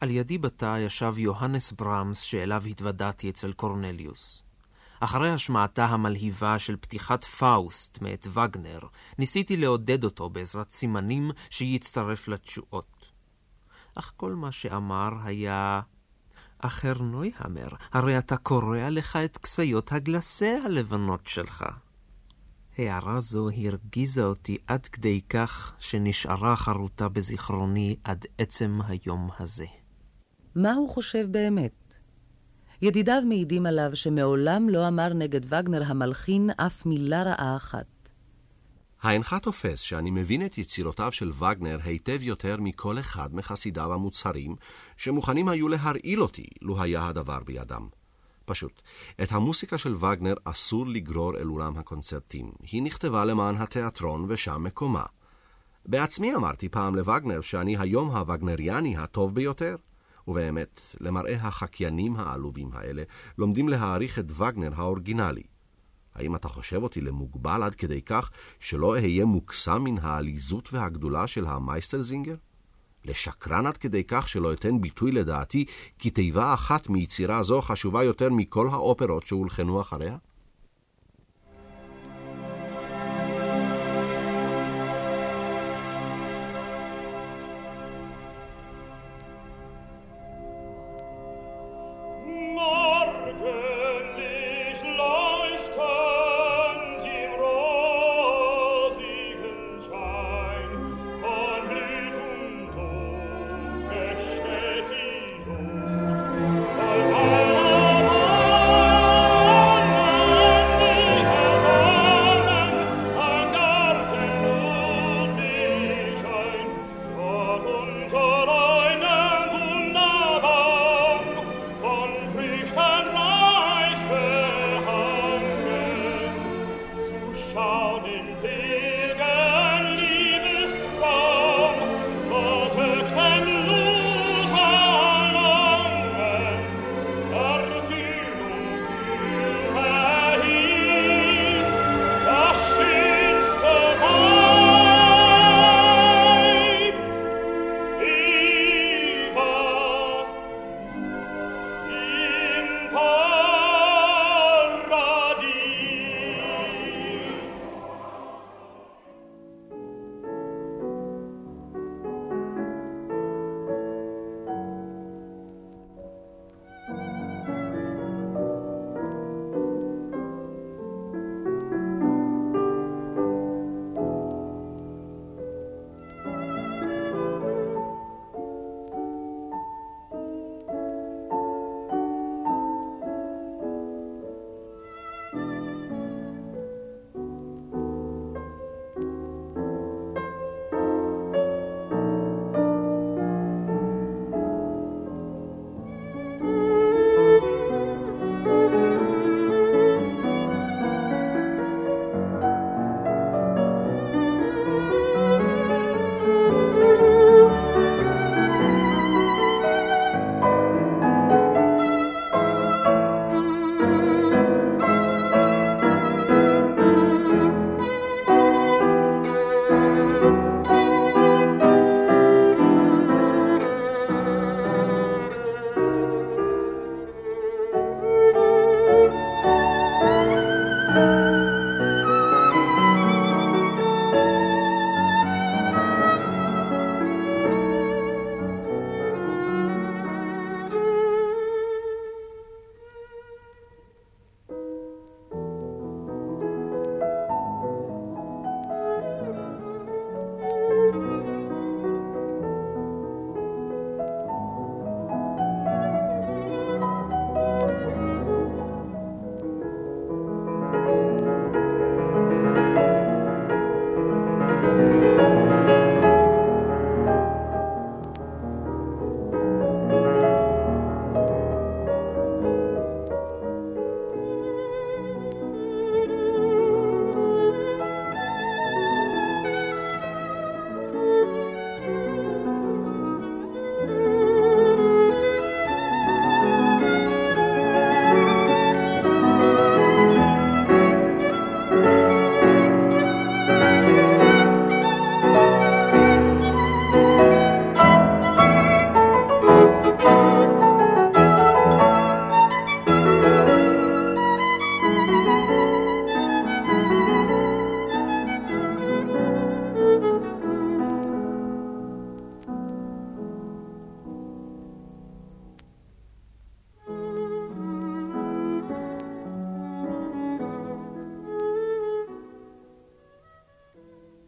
על 0.00 0.10
ידי 0.10 0.38
בתא 0.38 0.78
ישב 0.78 1.14
יוהנס 1.18 1.72
ברמס, 1.72 2.20
שאליו 2.20 2.64
התוודעתי 2.66 3.30
אצל 3.30 3.52
קורנליוס. 3.52 4.42
אחרי 5.00 5.30
השמעתה 5.30 5.84
המלהיבה 5.84 6.58
של 6.58 6.76
פתיחת 6.76 7.24
פאוסט 7.24 7.98
מאת 8.00 8.26
וגנר, 8.32 8.80
ניסיתי 9.18 9.56
לעודד 9.56 10.04
אותו 10.04 10.30
בעזרת 10.30 10.70
סימנים 10.70 11.30
שיצטרף 11.50 12.28
לתשואות. 12.28 13.12
אך 13.94 14.12
כל 14.16 14.34
מה 14.34 14.52
שאמר 14.52 15.10
היה... 15.24 15.80
אחר 16.58 17.02
נויהמר, 17.02 17.68
הרי 17.92 18.18
אתה 18.18 18.36
קורע 18.36 18.90
לך 18.90 19.16
את 19.16 19.38
כסיות 19.38 19.92
הגלסה 19.92 20.58
הלבנות 20.64 21.26
שלך. 21.26 21.64
הערה 22.78 23.20
זו 23.20 23.48
הרגיזה 23.50 24.24
אותי 24.24 24.58
עד 24.66 24.86
כדי 24.86 25.20
כך 25.28 25.74
שנשארה 25.78 26.56
חרוטה 26.56 27.08
בזיכרוני 27.08 27.96
עד 28.04 28.26
עצם 28.38 28.78
היום 28.88 29.30
הזה. 29.38 29.66
מה 30.56 30.74
הוא 30.74 30.88
חושב 30.88 31.26
באמת? 31.30 31.94
ידידיו 32.82 33.22
מעידים 33.28 33.66
עליו 33.66 33.90
שמעולם 33.94 34.68
לא 34.68 34.88
אמר 34.88 35.08
נגד 35.12 35.44
וגנר 35.44 35.82
המלחין 35.86 36.50
אף 36.56 36.86
מילה 36.86 37.22
רעה 37.22 37.56
אחת. 37.56 37.86
האינך 39.02 39.36
תופס 39.42 39.80
שאני 39.80 40.10
מבין 40.10 40.46
את 40.46 40.58
יצירותיו 40.58 41.12
של 41.12 41.30
וגנר 41.30 41.78
היטב 41.84 42.22
יותר 42.22 42.56
מכל 42.60 42.98
אחד 42.98 43.34
מחסידיו 43.34 43.92
המוצהרים, 43.92 44.56
שמוכנים 44.96 45.48
היו 45.48 45.68
להרעיל 45.68 46.22
אותי, 46.22 46.46
לו 46.62 46.82
היה 46.82 47.08
הדבר 47.08 47.38
בידם. 47.44 47.88
פשוט, 48.44 48.82
את 49.22 49.32
המוסיקה 49.32 49.78
של 49.78 49.94
וגנר 49.94 50.34
אסור 50.44 50.86
לגרור 50.86 51.36
אל 51.36 51.46
אולם 51.48 51.78
הקונצרטים. 51.78 52.52
היא 52.62 52.82
נכתבה 52.82 53.24
למען 53.24 53.56
התיאטרון 53.56 54.24
ושם 54.28 54.62
מקומה. 54.64 55.04
בעצמי 55.86 56.34
אמרתי 56.34 56.68
פעם 56.68 56.94
לווגנר 56.94 57.40
שאני 57.40 57.76
היום 57.78 58.10
הווגנריאני 58.10 58.96
הטוב 58.96 59.34
ביותר. 59.34 59.76
ובאמת, 60.28 60.80
למראה 61.00 61.34
החקיינים 61.34 62.16
העלובים 62.16 62.70
האלה, 62.72 63.02
לומדים 63.38 63.68
להעריך 63.68 64.18
את 64.18 64.30
וגנר 64.30 64.72
האורגינלי. 64.74 65.42
האם 66.14 66.34
אתה 66.36 66.48
חושב 66.48 66.82
אותי 66.82 67.00
למוגבל 67.00 67.62
עד 67.62 67.74
כדי 67.74 68.02
כך 68.02 68.30
שלא 68.60 68.94
אהיה 68.94 69.24
מוקסם 69.24 69.84
מן 69.84 69.98
העליזות 69.98 70.72
והגדולה 70.72 71.26
של 71.26 71.46
המייסטלזינגר? 71.46 72.34
לשקרן 73.04 73.66
עד 73.66 73.76
כדי 73.76 74.04
כך 74.04 74.28
שלא 74.28 74.52
אתן 74.52 74.80
ביטוי 74.80 75.12
לדעתי 75.12 75.64
כי 75.98 76.10
תיבה 76.10 76.54
אחת 76.54 76.88
מיצירה 76.88 77.42
זו 77.42 77.62
חשובה 77.62 78.04
יותר 78.04 78.28
מכל 78.30 78.68
האופרות 78.68 79.26
שהולחנו 79.26 79.80
אחריה? 79.80 80.16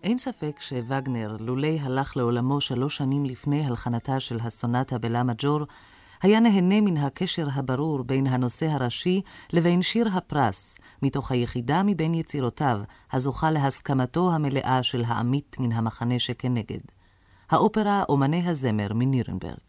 אין 0.09 0.19
ספק 0.19 0.61
שווגנר, 0.61 1.37
לולי 1.41 1.79
הלך 1.81 2.17
לעולמו 2.17 2.61
שלוש 2.61 2.97
שנים 2.97 3.25
לפני 3.25 3.67
הלחנתה 3.67 4.21
של 4.21 4.39
הסונטה 4.43 4.99
בלה 4.99 5.23
מג'ור, 5.23 5.61
היה 6.23 6.41
נהנה 6.41 6.81
מן 6.81 6.97
הקשר 6.97 7.47
הברור 7.53 8.03
בין 8.03 8.27
הנושא 8.27 8.67
הראשי 8.67 9.23
לבין 9.53 9.83
שיר 9.83 10.09
הפרס, 10.09 10.79
מתוך 11.03 11.31
היחידה 11.31 11.83
מבין 11.83 12.15
יצירותיו, 12.15 12.81
הזוכה 13.13 13.51
להסכמתו 13.51 14.33
המלאה 14.33 14.83
של 14.83 15.05
העמית 15.07 15.57
מן 15.61 15.73
המחנה 15.73 16.19
שכנגד. 16.19 16.81
האופרה 17.51 18.03
אומני 18.09 18.49
הזמר 18.49 18.89
מנירנברג. 18.95 19.69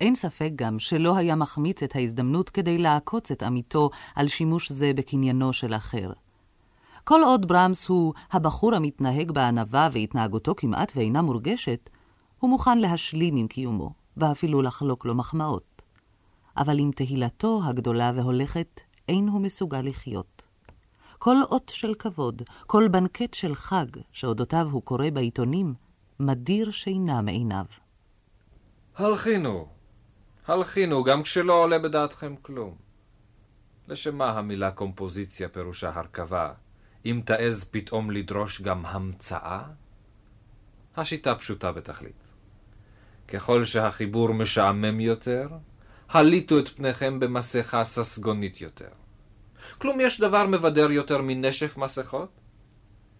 אין 0.00 0.14
ספק 0.14 0.50
גם 0.56 0.78
שלא 0.78 1.16
היה 1.16 1.34
מחמיץ 1.34 1.82
את 1.82 1.96
ההזדמנות 1.96 2.50
כדי 2.50 2.78
לעקוץ 2.78 3.30
את 3.30 3.42
עמיתו 3.42 3.90
על 4.14 4.28
שימוש 4.28 4.72
זה 4.72 4.92
בקניינו 4.94 5.52
של 5.52 5.74
אחר. 5.74 6.12
כל 7.10 7.22
עוד 7.24 7.48
ברמס 7.48 7.88
הוא 7.88 8.14
הבחור 8.32 8.74
המתנהג 8.74 9.32
בענווה 9.32 9.88
והתנהגותו 9.92 10.54
כמעט 10.56 10.92
ואינה 10.96 11.22
מורגשת, 11.22 11.90
הוא 12.38 12.50
מוכן 12.50 12.78
להשלים 12.78 13.36
עם 13.36 13.46
קיומו, 13.46 13.92
ואפילו 14.16 14.62
לחלוק 14.62 15.04
לו 15.04 15.14
מחמאות. 15.14 15.82
אבל 16.56 16.78
עם 16.78 16.90
תהילתו 16.90 17.60
הגדולה 17.64 18.12
והולכת, 18.14 18.80
אין 19.08 19.28
הוא 19.28 19.40
מסוגל 19.40 19.80
לחיות. 19.80 20.46
כל 21.18 21.36
אות 21.42 21.72
של 21.74 21.94
כבוד, 21.94 22.42
כל 22.66 22.88
בנקט 22.88 23.34
של 23.34 23.54
חג, 23.54 23.86
שאודותיו 24.12 24.68
הוא 24.70 24.82
קורא 24.82 25.10
בעיתונים, 25.12 25.74
מדיר 26.20 26.70
שינה 26.70 27.20
מעיניו. 27.20 27.64
הלכינו, 28.96 29.68
הלכינו, 30.46 31.04
גם 31.04 31.22
כשלא 31.22 31.52
עולה 31.62 31.78
בדעתכם 31.78 32.34
כלום. 32.42 32.74
לשם 33.88 34.16
מה 34.16 34.30
המילה 34.30 34.70
קומפוזיציה 34.70 35.48
פירושה 35.48 35.90
הרכבה, 35.94 36.52
אם 37.06 37.20
תעז 37.24 37.64
פתאום 37.64 38.10
לדרוש 38.10 38.62
גם 38.62 38.86
המצאה? 38.86 39.62
השיטה 40.96 41.34
פשוטה 41.34 41.72
בתכלית. 41.72 42.28
ככל 43.28 43.64
שהחיבור 43.64 44.34
משעמם 44.34 45.00
יותר, 45.00 45.48
הליטו 46.10 46.58
את 46.58 46.68
פניכם 46.68 47.20
במסכה 47.20 47.84
ססגונית 47.84 48.60
יותר. 48.60 48.88
כלום 49.78 50.00
יש 50.00 50.20
דבר 50.20 50.46
מבדר 50.46 50.90
יותר 50.90 51.22
מנשף 51.22 51.76
מסכות? 51.76 52.30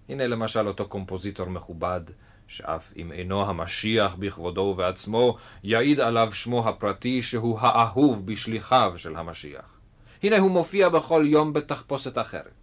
הנה 0.09 0.27
למשל 0.27 0.69
אותו 0.69 0.89
קומפוזיטור 0.89 1.47
מכובד, 1.47 2.01
שאף 2.47 2.93
אם 2.97 3.13
אינו 3.13 3.51
המשיח 3.51 4.15
בכבודו 4.15 4.61
ובעצמו, 4.61 5.37
יעיד 5.65 6.01
עליו 6.01 6.33
שמו 6.33 6.69
הפרטי 6.69 7.23
שהוא 7.23 7.59
האהוב 7.61 8.27
בשליחיו 8.27 8.93
של 8.97 9.17
המשיח. 9.17 9.81
הנה 10.23 10.39
הוא 10.39 10.51
מופיע 10.51 10.89
בכל 10.89 11.25
יום 11.27 11.53
בתחפושת 11.53 12.19
אחרת. 12.19 12.60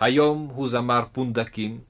היום 0.00 0.50
הוא 0.54 0.68
זמר 0.68 1.04
פונדקים, 1.12 1.80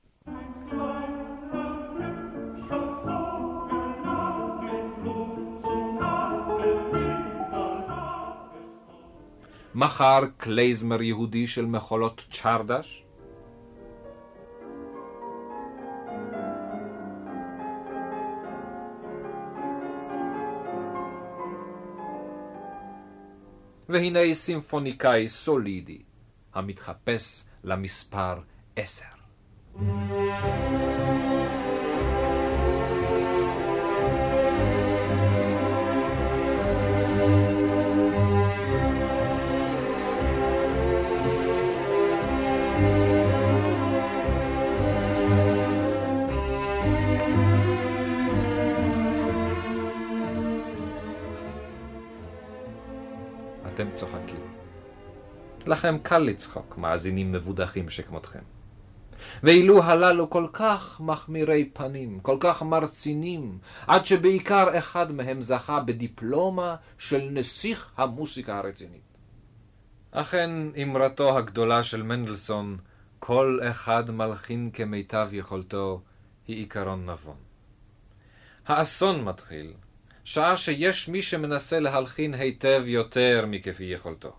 מחר 9.75 10.21
קלייזמר 10.37 11.03
יהודי 11.03 11.47
של 11.47 11.67
מחולות 11.67 12.27
צ'רדש? 12.31 13.05
והנה 23.89 24.35
סימפוניקאי 24.35 25.29
סולידי, 25.29 26.03
המתחפש 26.55 27.50
למספר 27.65 28.41
10. 28.77 29.05
לכם 55.71 55.99
קל 56.03 56.19
לצחוק, 56.19 56.79
מאזינים 56.79 57.33
מבודחים 57.33 57.91
שכמותכם. 57.91 58.43
ואילו 59.43 59.83
הללו 59.83 60.31
כל 60.31 60.47
כך 60.53 61.01
מחמירי 61.01 61.71
פנים, 61.73 62.21
כל 62.21 62.37
כך 62.41 62.63
מרצינים, 62.63 63.59
עד 63.87 64.07
שבעיקר 64.07 64.79
אחד 64.79 65.13
מהם 65.13 65.41
זכה 65.41 65.81
בדיפלומה 65.81 66.77
של 66.99 67.29
נסיך 67.31 67.91
המוסיקה 67.97 68.59
הרצינית. 68.59 69.11
אכן, 70.11 70.51
אמרתו 70.83 71.39
הגדולה 71.39 71.83
של 71.83 72.03
מנדלסון, 72.03 72.79
כל 73.19 73.59
אחד 73.63 74.11
מלחין 74.11 74.71
כמיטב 74.73 75.29
יכולתו, 75.33 76.01
היא 76.49 76.57
עיקרון 76.57 77.11
נבון. 77.11 77.37
האסון 78.67 79.25
מתחיל, 79.25 79.73
שעה 80.25 80.57
שיש 80.57 81.09
מי 81.09 81.23
שמנסה 81.23 81.81
להלחין 81.81 82.35
היטב 82.35 82.83
יותר 82.87 83.45
מכפי 83.49 83.85
יכולתו. 83.85 84.33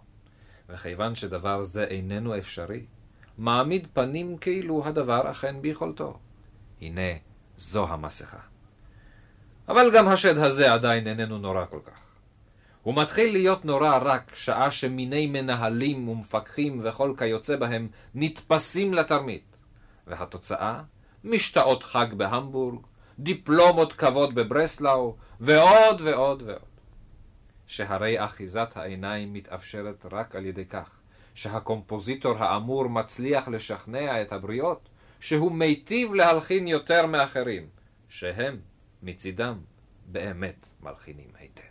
וכיוון 0.72 1.16
שדבר 1.16 1.62
זה 1.62 1.84
איננו 1.84 2.38
אפשרי, 2.38 2.86
מעמיד 3.38 3.88
פנים 3.94 4.38
כאילו 4.38 4.86
הדבר 4.86 5.32
אכן 5.32 5.62
ביכולתו. 5.62 6.20
הנה, 6.82 7.12
זו 7.58 7.88
המסכה. 7.88 8.38
אבל 9.68 9.92
גם 9.96 10.08
השד 10.08 10.38
הזה 10.38 10.74
עדיין 10.74 11.08
איננו 11.08 11.38
נורא 11.38 11.66
כל 11.66 11.80
כך. 11.86 12.00
הוא 12.84 12.96
מתחיל 12.96 13.32
להיות 13.32 13.66
נורא 13.66 14.00
רק 14.02 14.32
שעה 14.36 14.72
שמיני 14.72 15.28
מנהלים 15.28 16.10
ומפקחים 16.10 16.82
וכל 16.84 17.14
כיוצא 17.18 17.56
בהם 17.56 17.88
נתפסים 18.16 18.94
לתרמית. 18.94 19.56
והתוצאה? 20.08 20.82
משתאות 21.24 21.84
חג 21.84 22.14
בהמבורג, 22.18 22.80
דיפלומות 23.20 23.94
כבוד 23.94 24.36
בברסלאו, 24.36 25.16
ועוד 25.40 26.02
ועוד 26.02 26.42
ועוד. 26.46 26.71
שהרי 27.72 28.26
אחיזת 28.26 28.70
העיניים 28.76 29.34
מתאפשרת 29.34 30.06
רק 30.12 30.36
על 30.36 30.46
ידי 30.46 30.66
כך 30.66 30.90
שהקומפוזיטור 31.34 32.38
האמור 32.38 32.88
מצליח 32.88 33.48
לשכנע 33.48 34.22
את 34.22 34.34
הבריות 34.34 34.90
שהוא 35.20 35.52
מיטיב 35.52 36.14
להלחין 36.14 36.68
יותר 36.68 37.06
מאחרים, 37.06 37.70
שהם, 38.10 38.60
מצידם, 39.04 39.60
באמת 40.06 40.66
מלחינים 40.82 41.30
היטב. 41.40 41.62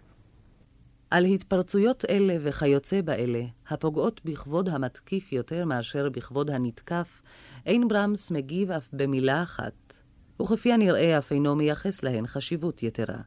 על 1.11 1.25
התפרצויות 1.25 2.05
אלה 2.05 2.37
וכיוצא 2.41 3.01
באלה, 3.01 3.43
הפוגעות 3.69 4.21
בכבוד 4.25 4.69
המתקיף 4.69 5.33
יותר 5.33 5.65
מאשר 5.65 6.09
בכבוד 6.09 6.51
הנתקף, 6.51 7.23
אין 7.67 7.89
ברמס 7.89 8.31
מגיב 8.31 8.71
אף 8.71 8.89
במילה 8.93 9.43
אחת, 9.43 9.95
וכפי 10.43 10.73
הנראה 10.73 11.19
אף 11.19 11.33
אינו 11.33 11.57
מייחס 11.57 12.03
להן 12.03 12.27
חשיבות 12.27 12.83
יתרה. 12.83 13.19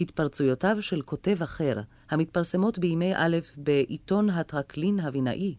התפרצויותיו 0.00 0.82
של 0.82 1.02
כותב 1.02 1.42
אחר, 1.42 1.80
המתפרסמות 2.10 2.78
בימי 2.78 3.12
א' 3.16 3.36
בעיתון 3.56 4.30
הטרקלין 4.30 5.00
הבינאי, 5.00 5.54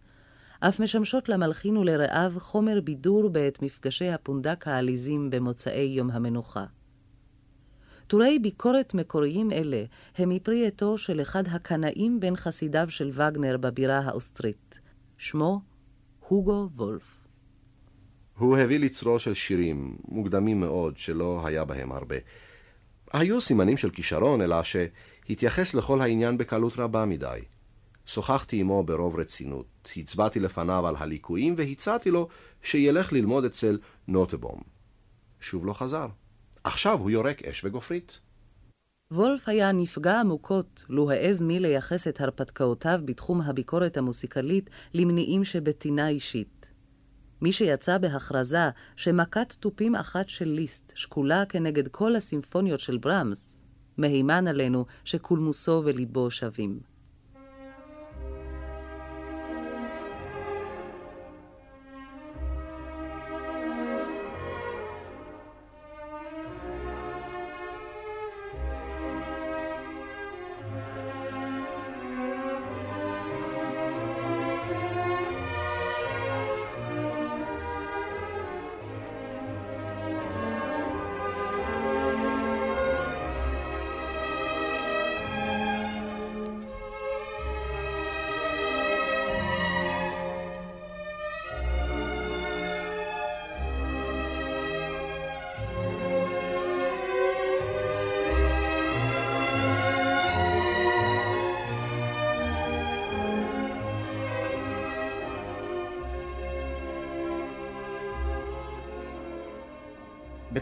אף 0.60 0.80
משמשות 0.80 1.30
למלחין 1.30 1.78
ולרעיו 1.78 2.34
חומר 2.38 2.82
בידור 2.84 3.30
בעת 3.30 3.62
מפגשי 3.62 4.10
הפונדק 4.10 4.68
העליזים 4.68 5.30
במוצאי 5.30 5.82
יום 5.82 6.12
המנוחה. 6.12 6.66
טורי 8.08 8.40
ביקורת 8.40 8.94
מקוריים 8.94 9.52
אלה 9.52 9.84
הם 10.18 10.30
מפרי 10.30 10.68
עטו 10.68 10.98
של 10.98 11.22
אחד 11.22 11.44
הקנאים 11.48 12.20
בין 12.20 12.36
חסידיו 12.36 12.90
של 12.90 13.10
וגנר 13.14 13.58
בבירה 13.58 14.00
האוסטרית. 14.00 14.80
שמו 15.18 15.62
הוגו 16.28 16.70
וולף. 16.76 17.28
הוא 18.38 18.58
הביא 18.58 18.80
לצרו 18.80 19.20
של 19.20 19.34
שירים, 19.34 19.98
מוקדמים 20.08 20.60
מאוד, 20.60 20.98
שלא 20.98 21.42
היה 21.46 21.66
בהם 21.66 21.92
הרבה. 21.92 22.16
היו 23.14 23.42
סימנים 23.42 23.78
של 23.78 23.90
כישרון, 23.90 24.42
אלא 24.42 24.64
שהתייחס 24.64 25.74
לכל 25.74 26.02
העניין 26.02 26.38
בקלות 26.38 26.80
רבה 26.80 27.06
מדי. 27.06 27.40
שוחחתי 28.06 28.60
עמו 28.60 28.84
ברוב 28.84 29.20
רצינות, 29.20 29.92
הצבעתי 29.98 30.40
לפניו 30.40 30.88
על 30.88 30.96
הליקויים 30.98 31.54
והצעתי 31.58 32.12
לו 32.12 32.28
שילך 32.64 33.14
ללמוד 33.14 33.46
אצל 33.46 33.78
נוטבום. 34.08 34.62
שוב 35.40 35.66
לא 35.66 35.74
חזר. 35.74 36.08
עכשיו 36.64 37.00
הוא 37.00 37.10
יורק 37.10 37.44
אש 37.44 37.66
וגופרית. 37.66 38.20
וולף 39.14 39.50
היה 39.50 39.72
נפגע 39.72 40.20
עמוקות, 40.20 40.86
לו 40.90 41.12
העז 41.12 41.42
מי 41.42 41.60
לייחס 41.60 42.08
את 42.08 42.22
הרפתקאותיו 42.22 43.00
בתחום 43.06 43.42
הביקורת 43.42 43.98
המוסיקלית 43.98 44.70
למניעים 44.94 45.46
שבטינה 45.46 46.10
אישית. 46.10 46.59
מי 47.42 47.52
שיצא 47.52 47.98
בהכרזה 47.98 48.70
שמכת 48.96 49.54
תופים 49.60 49.96
אחת 49.96 50.30
של 50.30 50.50
ליסט 50.50 50.92
שקולה 50.96 51.46
כנגד 51.46 51.88
כל 51.88 52.16
הסימפוניות 52.16 52.80
של 52.80 52.98
ברמס, 52.98 53.56
מהימן 53.98 54.48
עלינו 54.48 54.86
שקולמוסו 55.04 55.82
וליבו 55.86 56.32
שווים. 56.32 56.89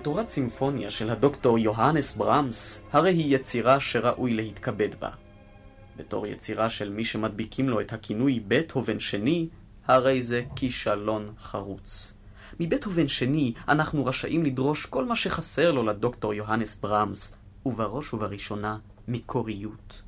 בתורת 0.07 0.29
סימפוניה 0.29 0.91
של 0.91 1.09
הדוקטור 1.09 1.59
יוהנס 1.59 2.15
ברמס, 2.15 2.81
הרי 2.91 3.13
היא 3.13 3.35
יצירה 3.35 3.79
שראוי 3.79 4.33
להתכבד 4.33 4.95
בה. 4.99 5.09
בתור 5.97 6.27
יצירה 6.27 6.69
של 6.69 6.89
מי 6.89 7.05
שמדביקים 7.05 7.69
לו 7.69 7.81
את 7.81 7.93
הכינוי 7.93 8.39
בטהובן 8.47 8.99
שני, 8.99 9.49
הרי 9.87 10.21
זה 10.21 10.43
כישלון 10.55 11.33
חרוץ. 11.39 12.13
מבטהובן 12.59 13.07
שני 13.07 13.53
אנחנו 13.67 14.05
רשאים 14.05 14.45
לדרוש 14.45 14.85
כל 14.85 15.05
מה 15.05 15.15
שחסר 15.15 15.71
לו 15.71 15.83
לדוקטור 15.83 16.33
יוהנס 16.33 16.75
ברמס, 16.75 17.37
ובראש 17.65 18.13
ובראשונה 18.13 18.77
מקוריות. 19.07 20.01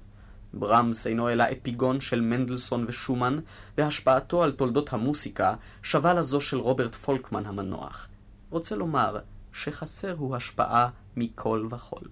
ברמס 0.53 1.07
אינו 1.07 1.29
אלא 1.29 1.43
אפיגון 1.51 2.01
של 2.01 2.21
מנדלסון 2.21 2.85
ושומן, 2.87 3.39
והשפעתו 3.77 4.43
על 4.43 4.51
תולדות 4.51 4.93
המוסיקה 4.93 5.55
שווה 5.83 6.13
לזו 6.13 6.41
של 6.41 6.57
רוברט 6.57 6.95
פולקמן 6.95 7.45
המנוח. 7.45 8.07
רוצה 8.49 8.75
לומר 8.75 9.17
שחסר 9.53 10.15
הוא 10.17 10.35
השפעה 10.35 10.89
מכל 11.15 11.67
וכול. 11.71 12.07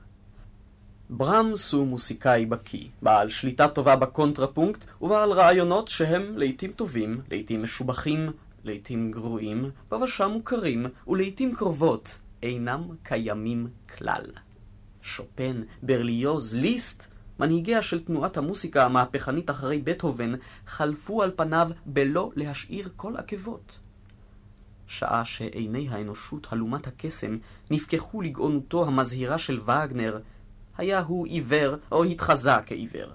ברמס 1.10 1.74
הוא 1.74 1.88
מוסיקאי 1.88 2.46
בקיא, 2.46 2.88
בעל 3.02 3.30
שליטה 3.30 3.68
טובה 3.68 3.96
בקונטרפונקט, 3.96 4.86
ובעל 5.02 5.32
רעיונות 5.32 5.88
שהם 5.88 6.38
לעיתים 6.38 6.72
טובים, 6.72 7.22
לעיתים 7.32 7.64
משובחים, 7.64 8.32
לעיתים 8.64 9.12
גרועים, 9.12 9.72
בבשה 9.92 10.28
מוכרים, 10.28 10.86
ולעיתים 11.08 11.56
קרובות 11.56 12.20
אינם 12.44 12.84
קיימים 13.04 13.68
כלל. 13.98 14.24
שופן, 15.02 15.62
ברליוז, 15.84 16.56
ליסט, 16.56 17.04
מנהיגיה 17.40 17.82
של 17.82 18.04
תנועת 18.04 18.38
המוסיקה 18.38 18.86
המהפכנית 18.86 19.50
אחרי 19.50 19.80
בטהובן, 19.80 20.34
חלפו 20.68 21.24
על 21.24 21.32
פניו 21.36 21.70
בלא 21.86 22.32
להשאיר 22.36 22.90
כל 22.96 23.18
עקבות. 23.18 23.80
שעה 24.88 25.26
שעיני 25.26 25.88
האנושות 25.90 26.48
הלומת 26.52 26.88
הקסם 26.88 27.38
נפקחו 27.72 28.22
לגאונותו 28.22 28.86
המזהירה 28.86 29.38
של 29.38 29.62
וגנר, 29.62 30.20
היה 30.78 31.00
הוא 31.00 31.28
עיוור 31.28 31.76
או 31.92 32.04
התחזה 32.04 32.52
כעיוור. 32.66 33.10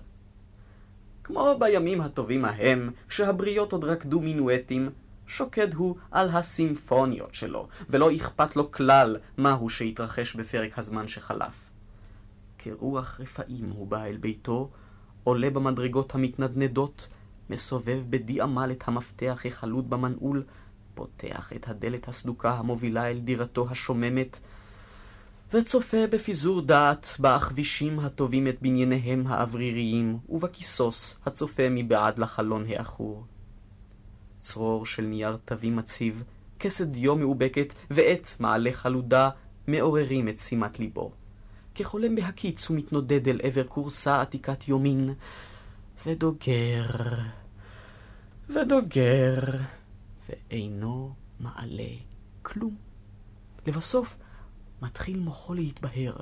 כמו 1.25 1.55
בימים 1.59 2.01
הטובים 2.01 2.45
ההם, 2.45 2.91
כשהבריות 3.09 3.73
עוד 3.73 3.85
רקדו 3.85 4.21
מינואטים, 4.21 4.91
שוקד 5.27 5.75
הוא 5.75 5.97
על 6.11 6.29
הסימפוניות 6.29 7.35
שלו, 7.35 7.69
ולא 7.91 8.17
אכפת 8.17 8.57
לו 8.57 8.73
כלל 8.73 9.17
מהו 9.39 9.71
שהתרחש 9.71 10.37
בפרק 10.37 10.79
הזמן 10.79 11.09
שחלף. 11.09 11.71
כרוח 12.59 13.21
רפאים 13.21 13.71
הוא 13.71 13.87
בא 13.87 14.05
אל 14.05 14.17
ביתו, 14.17 14.71
עולה 15.25 15.51
במדרגות 15.51 16.15
המתנדנדות, 16.15 17.09
מסובב 17.51 18.03
בדי 18.11 18.41
עמל 18.41 18.71
את 18.73 18.85
המפתח 18.87 19.43
החלוד 19.45 19.91
במנעול, 19.91 20.43
פותח 20.95 21.53
את 21.57 21.69
הדלת 21.69 22.09
הסדוקה 22.09 22.51
המובילה 22.51 23.11
אל 23.11 23.19
דירתו 23.19 23.67
השוממת, 23.71 24.39
וצופה 25.55 26.07
בפיזור 26.11 26.61
דעת 26.61 27.17
בכבישים 27.21 28.01
הטובים 28.01 28.49
את 28.49 28.63
בנייניהם 28.63 29.27
האווריריים, 29.27 30.19
ובכיסוס 30.29 31.19
הצופה 31.27 31.63
מבעד 31.71 32.19
לחלון 32.19 32.65
העכור. 32.69 33.25
צרור 34.41 34.87
של 34.87 35.03
נייר 35.03 35.37
תווי 35.45 35.71
מציב, 35.71 36.25
כסת 36.59 36.87
דיו 36.87 37.17
מאובקת 37.17 37.75
ועט 37.91 38.35
מעלה 38.41 38.73
חלודה 38.73 39.31
מעוררים 39.67 40.29
את 40.29 40.39
שימת 40.39 40.79
ליבו. 40.79 41.13
כחולם 41.75 42.15
בהקיץ 42.15 42.69
הוא 42.69 42.77
מתנודד 42.77 43.29
אל 43.29 43.41
עבר 43.43 43.65
כורסה 43.65 44.21
עתיקת 44.21 44.69
יומין, 44.69 45.15
ודוגר, 46.07 46.87
ודוגר, 48.51 49.41
ואינו 50.33 51.15
מעלה 51.41 51.93
כלום. 52.43 52.77
לבסוף 53.67 54.17
מתחיל 54.83 55.19
מוחו 55.19 55.55
להתבהר. 55.55 56.17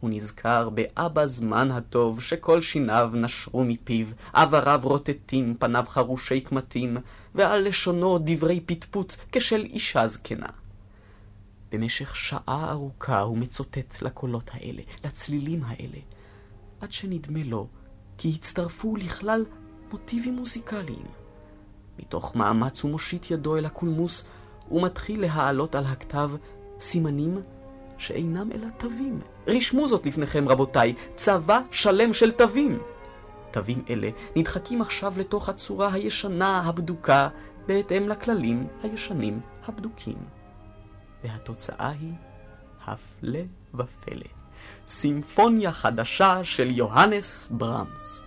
הוא 0.00 0.10
נזכר 0.10 0.68
באבא 0.68 1.26
זמן 1.26 1.70
הטוב, 1.70 2.22
שכל 2.22 2.62
שיניו 2.62 3.10
נשרו 3.14 3.64
מפיו, 3.64 4.06
עבריו 4.32 4.80
רוטטים, 4.82 5.56
פניו 5.58 5.84
חרושי 5.88 6.40
קמטים, 6.40 6.96
ועל 7.34 7.68
לשונו 7.68 8.18
דברי 8.24 8.60
פטפוט 8.66 9.14
כשל 9.32 9.60
אישה 9.64 10.08
זקנה. 10.08 10.48
במשך 11.72 12.16
שעה 12.16 12.70
ארוכה 12.70 13.20
הוא 13.20 13.38
מצוטט 13.38 14.02
לקולות 14.02 14.50
האלה, 14.52 14.82
לצלילים 15.04 15.64
האלה, 15.64 15.98
עד 16.80 16.92
שנדמה 16.92 17.42
לו 17.42 17.68
כי 18.18 18.32
הצטרפו 18.34 18.96
לכלל 18.96 19.44
מוטיבים 19.90 20.36
מוזיקליים. 20.36 21.19
מתוך 22.00 22.36
מאמץ 22.36 22.82
הוא 22.82 22.90
מושיט 22.90 23.30
ידו 23.30 23.56
אל 23.56 23.66
הקולמוס, 23.66 24.24
ומתחיל 24.70 25.20
להעלות 25.20 25.74
על 25.74 25.84
הכתב 25.84 26.30
סימנים 26.80 27.40
שאינם 27.98 28.52
אלא 28.54 28.66
תווים. 28.78 29.20
רשמו 29.46 29.88
זאת 29.88 30.06
לפניכם, 30.06 30.48
רבותיי, 30.48 30.94
צבא 31.14 31.60
שלם 31.70 32.12
של 32.12 32.32
תווים. 32.32 32.78
תווים 33.50 33.84
אלה 33.90 34.10
נדחקים 34.36 34.82
עכשיו 34.82 35.14
לתוך 35.16 35.48
הצורה 35.48 35.92
הישנה 35.92 36.60
הבדוקה, 36.60 37.28
בהתאם 37.66 38.08
לכללים 38.08 38.66
הישנים 38.82 39.40
הבדוקים. 39.66 40.18
והתוצאה 41.24 41.92
היא 42.00 42.12
הפלא 42.86 43.40
ופלא. 43.74 44.26
סימפוניה 44.88 45.72
חדשה 45.72 46.44
של 46.44 46.70
יוהנס 46.70 47.50
ברמס. 47.50 48.22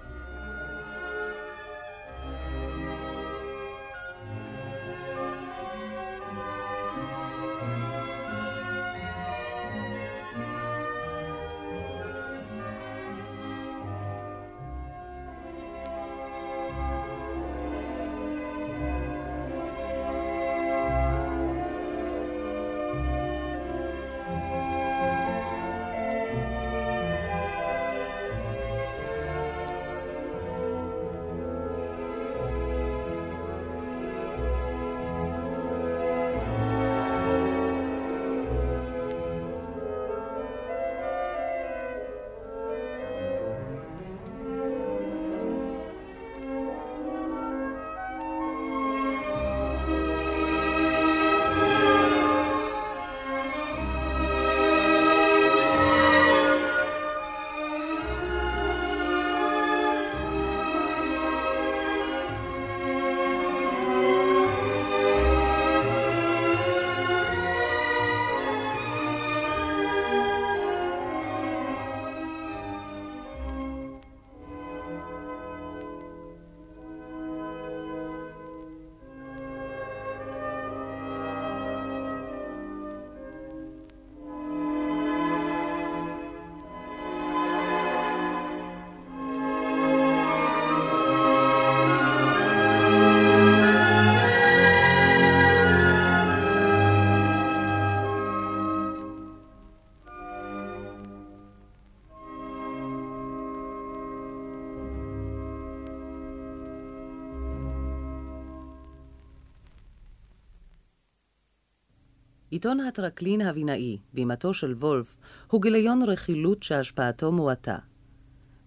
עיתון 112.64 112.80
הטרקלין 112.80 113.42
הווינאי, 113.42 113.98
בימתו 114.14 114.54
של 114.54 114.74
וולף, 114.74 115.16
הוא 115.48 115.62
גיליון 115.62 116.04
רכילות 116.04 116.64
שהשפעתו 116.64 117.32
מועטה. 117.32 117.78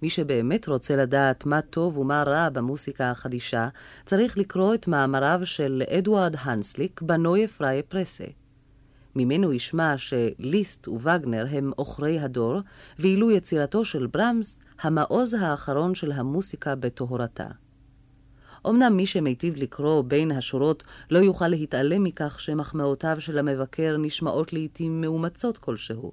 מי 0.03 0.11
שבאמת 0.11 0.68
רוצה 0.68 0.97
לדעת 0.97 1.47
מה 1.47 1.62
טוב 1.62 1.99
ומה 1.99 2.22
רע 2.22 2.49
במוסיקה 2.49 3.11
החדישה, 3.11 3.68
צריך 4.07 4.38
לקרוא 4.38 4.74
את 4.74 4.88
מאמריו 4.88 5.40
של 5.44 5.82
אדוארד 5.88 6.34
הנסליק 6.38 7.03
בנויה 7.03 7.49
פראיה 7.49 7.82
פרסה. 7.82 8.24
ממנו 9.14 9.53
ישמע 9.53 9.94
שליסט 9.97 10.88
ווגנר 10.88 11.47
הם 11.51 11.72
עוכרי 11.76 12.18
הדור, 12.18 12.61
ואילו 12.99 13.30
יצירתו 13.30 13.84
של 13.84 14.07
ברמס, 14.07 14.59
המעוז 14.80 15.34
האחרון 15.34 15.94
של 15.94 16.12
המוסיקה 16.12 16.74
בטהרתה. 16.74 17.49
אמנם 18.66 18.96
מי 18.96 19.07
שמיטיב 19.07 19.57
לקרוא 19.57 20.02
בין 20.02 20.30
השורות 20.30 20.84
לא 21.11 21.18
יוכל 21.18 21.48
להתעלם 21.48 22.04
מכך 22.04 22.40
שמחמאותיו 22.40 23.16
של 23.18 23.38
המבקר 23.38 23.96
נשמעות 23.98 24.52
לעתים 24.52 25.00
מאומצות 25.00 25.59
כלשהו. 25.59 26.12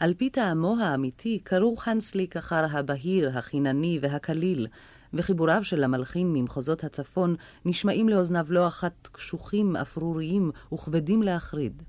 על 0.00 0.14
פי 0.14 0.30
טעמו 0.30 0.76
האמיתי 0.80 1.40
כרוך 1.44 1.88
הנסליק 1.88 2.36
אחר 2.36 2.64
הבהיר, 2.70 3.38
החינני 3.38 3.98
והקליל, 4.02 4.66
וחיבוריו 5.14 5.64
של 5.64 5.84
המלחין 5.84 6.32
ממחוזות 6.32 6.84
הצפון 6.84 7.36
נשמעים 7.64 8.08
לאוזניו 8.08 8.46
לא 8.48 8.66
אחת 8.66 9.08
קשוחים, 9.12 9.76
אפרוריים 9.76 10.50
וכבדים 10.74 11.22
להחריד. 11.22 11.82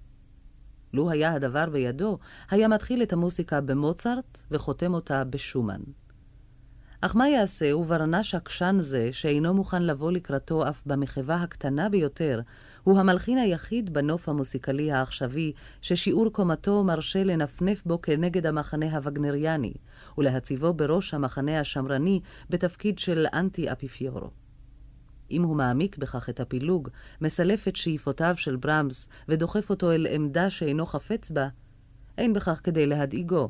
לו 0.93 1.09
היה 1.09 1.34
הדבר 1.34 1.69
בידו, 1.69 2.17
היה 2.49 2.67
מתחיל 2.67 3.03
את 3.03 3.13
המוסיקה 3.13 3.61
במוצרט 3.61 4.41
וחותם 4.51 4.93
אותה 4.93 5.23
בשומן. 5.23 5.82
אך 7.02 7.16
מה 7.16 7.30
יעשה 7.30 7.76
וברנש 7.76 8.36
עקשן 8.36 8.76
זה, 8.80 9.10
שאינו 9.12 9.54
מוכן 9.54 9.84
לבוא 9.84 10.12
לקראתו 10.12 10.70
אף 10.70 10.82
במחווה 10.86 11.36
הקטנה 11.36 11.89
ביותר, 11.89 12.41
הוא 12.84 13.00
המלחין 13.00 13.38
היחיד 13.38 13.93
בנוף 13.93 14.30
המוסיקלי 14.30 14.91
העכשווי, 14.91 15.54
ששיעור 15.82 16.30
קומתו 16.30 16.84
מרשה 16.84 17.24
לנפנף 17.24 17.86
בו 17.86 18.02
כנגד 18.02 18.45
המחנה 18.45 18.95
הווגנריאני, 18.95 19.74
ולהציבו 20.18 20.74
בראש 20.74 21.14
המחנה 21.14 21.60
השמרני 21.60 22.20
בתפקיד 22.50 23.00
של 23.00 23.26
אנטי-אפיפיורו. 23.34 24.30
אם 25.32 25.43
הוא 25.43 25.56
מעמיק 25.56 25.97
בכך 25.97 26.30
את 26.30 26.39
הפילוג, 26.39 26.89
מסלף 27.22 27.68
את 27.68 27.76
שאיפותיו 27.76 28.34
של 28.38 28.56
ברמס 28.56 29.08
ודוחף 29.28 29.70
אותו 29.70 29.91
אל 29.91 30.08
עמדה 30.10 30.50
שאינו 30.50 30.86
חפץ 30.86 31.30
בה, 31.30 31.47
אין 32.18 32.34
בכך 32.34 32.62
כדי 32.64 32.86
להדאיגו, 32.86 33.50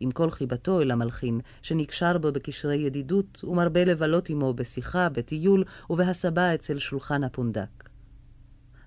עם 0.00 0.10
כל 0.10 0.30
חיבתו 0.30 0.80
אל 0.80 0.90
המלחין, 0.90 1.40
שנקשר 1.62 2.18
בו 2.18 2.32
בקשרי 2.32 2.76
ידידות, 2.76 3.44
ומרבה 3.44 3.84
לבלות 3.84 4.30
עמו 4.30 4.54
בשיחה, 4.54 5.08
בטיול 5.08 5.64
ובהסבה 5.90 6.54
אצל 6.54 6.78
שולחן 6.78 7.24
הפונדק. 7.24 7.88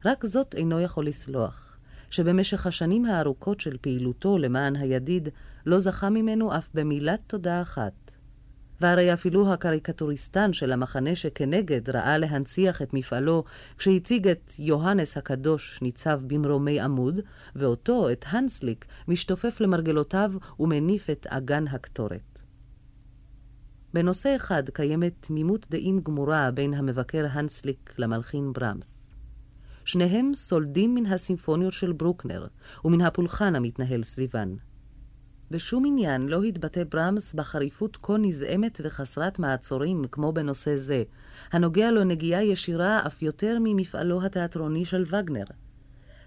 רק 0.05 0.25
זאת 0.25 0.55
אינו 0.55 0.79
יכול 0.79 1.07
לסלוח, 1.07 1.77
שבמשך 2.09 2.67
השנים 2.67 3.05
הארוכות 3.05 3.59
של 3.59 3.77
פעילותו 3.81 4.37
למען 4.37 4.75
הידיד, 4.75 5.29
לא 5.65 5.79
זכה 5.79 6.09
ממנו 6.09 6.57
אף 6.57 6.69
במילת 6.73 7.19
תודה 7.27 7.61
אחת. 7.61 8.00
והרי 8.81 9.13
אפילו 9.13 9.53
הקריקטוריסטן 9.53 10.53
של 10.53 10.71
המחנה 10.71 11.15
שכנגד 11.15 11.89
ראה 11.89 12.17
להנציח 12.17 12.81
את 12.81 12.93
מפעלו 12.93 13.43
כשהציג 13.77 14.27
את 14.27 14.53
יוהנס 14.59 15.17
הקדוש 15.17 15.81
ניצב 15.81 16.21
במרומי 16.27 16.79
עמוד, 16.79 17.19
ואותו, 17.55 18.11
את 18.11 18.25
הנסליק, 18.27 18.85
משתופף 19.07 19.61
למרגלותיו 19.61 20.31
ומניף 20.59 21.09
את 21.09 21.27
אגן 21.29 21.67
הקטורת. 21.67 22.41
בנושא 23.93 24.35
אחד 24.35 24.69
קיימת 24.73 25.13
תמימות 25.19 25.65
דעים 25.69 25.99
גמורה 25.99 26.51
בין 26.51 26.73
המבקר 26.73 27.25
הנסליק 27.31 27.93
למלחין 27.97 28.53
ברמס. 28.53 28.97
שניהם 29.85 30.31
סולדים 30.33 30.95
מן 30.95 31.05
הסימפוניות 31.05 31.73
של 31.73 31.91
ברוקנר 31.91 32.47
ומן 32.85 33.01
הפולחן 33.01 33.55
המתנהל 33.55 34.03
סביבן. 34.03 34.55
בשום 35.51 35.85
עניין 35.85 36.27
לא 36.27 36.43
התבטא 36.43 36.83
ברמס 36.83 37.33
בחריפות 37.33 37.97
כה 38.01 38.13
נזעמת 38.17 38.81
וחסרת 38.83 39.39
מעצורים 39.39 40.03
כמו 40.11 40.33
בנושא 40.33 40.75
זה, 40.75 41.03
הנוגע 41.51 41.91
לו 41.91 42.03
נגיעה 42.03 42.43
ישירה 42.43 43.07
אף 43.07 43.21
יותר 43.21 43.57
ממפעלו 43.63 44.25
התיאטרוני 44.25 44.85
של 44.85 45.05
וגנר. 45.07 45.43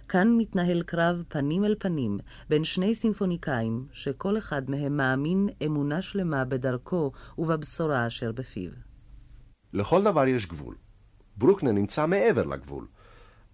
כאן 0.08 0.36
מתנהל 0.38 0.82
קרב 0.82 1.22
פנים 1.28 1.64
אל 1.64 1.74
פנים 1.78 2.18
בין 2.48 2.64
שני 2.64 2.94
סימפוניקאים, 2.94 3.86
שכל 3.92 4.38
אחד 4.38 4.70
מהם 4.70 4.96
מאמין 4.96 5.48
אמונה 5.66 6.02
שלמה 6.02 6.44
בדרכו 6.44 7.12
ובבשורה 7.38 8.06
אשר 8.06 8.32
בפיו. 8.32 8.70
לכל 9.72 10.02
דבר 10.04 10.26
יש 10.26 10.46
גבול. 10.46 10.74
ברוקנר 11.36 11.72
נמצא 11.72 12.06
מעבר 12.06 12.44
לגבול. 12.44 12.86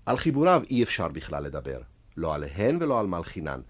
על 0.06 0.16
חיבוריו 0.16 0.62
אי 0.70 0.82
אפשר 0.82 1.08
בכלל 1.08 1.44
לדבר, 1.44 1.80
לא 2.16 2.34
עליהן 2.34 2.78
ולא 2.80 3.00
על 3.00 3.06
מלחינן. 3.06 3.60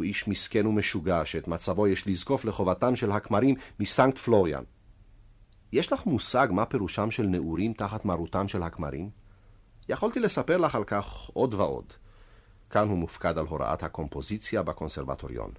הוא 0.00 0.04
איש 0.04 0.28
מסכן 0.28 0.66
ומשוגע, 0.66 1.24
שאת 1.24 1.48
מצבו 1.48 1.86
יש 1.86 2.06
לזקוף 2.06 2.44
לחובתם 2.44 2.96
של 2.96 3.12
הכמרים 3.12 3.54
מסנקט 3.80 4.18
פלוריאן. 4.18 4.62
יש 5.72 5.92
לך 5.92 6.06
מושג 6.06 6.48
מה 6.50 6.66
פירושם 6.66 7.10
של 7.10 7.26
נעורים 7.26 7.72
תחת 7.72 8.04
מרותם 8.04 8.48
של 8.48 8.62
הכמרים? 8.62 9.10
יכולתי 9.88 10.20
לספר 10.20 10.56
לך 10.58 10.74
על 10.74 10.84
כך 10.84 11.30
עוד 11.32 11.54
ועוד. 11.54 11.84
כאן 12.70 12.88
הוא 12.88 12.98
מופקד 12.98 13.38
על 13.38 13.46
הוראת 13.46 13.82
הקומפוזיציה 13.82 14.62
בקונסרבטוריון. 14.62 15.50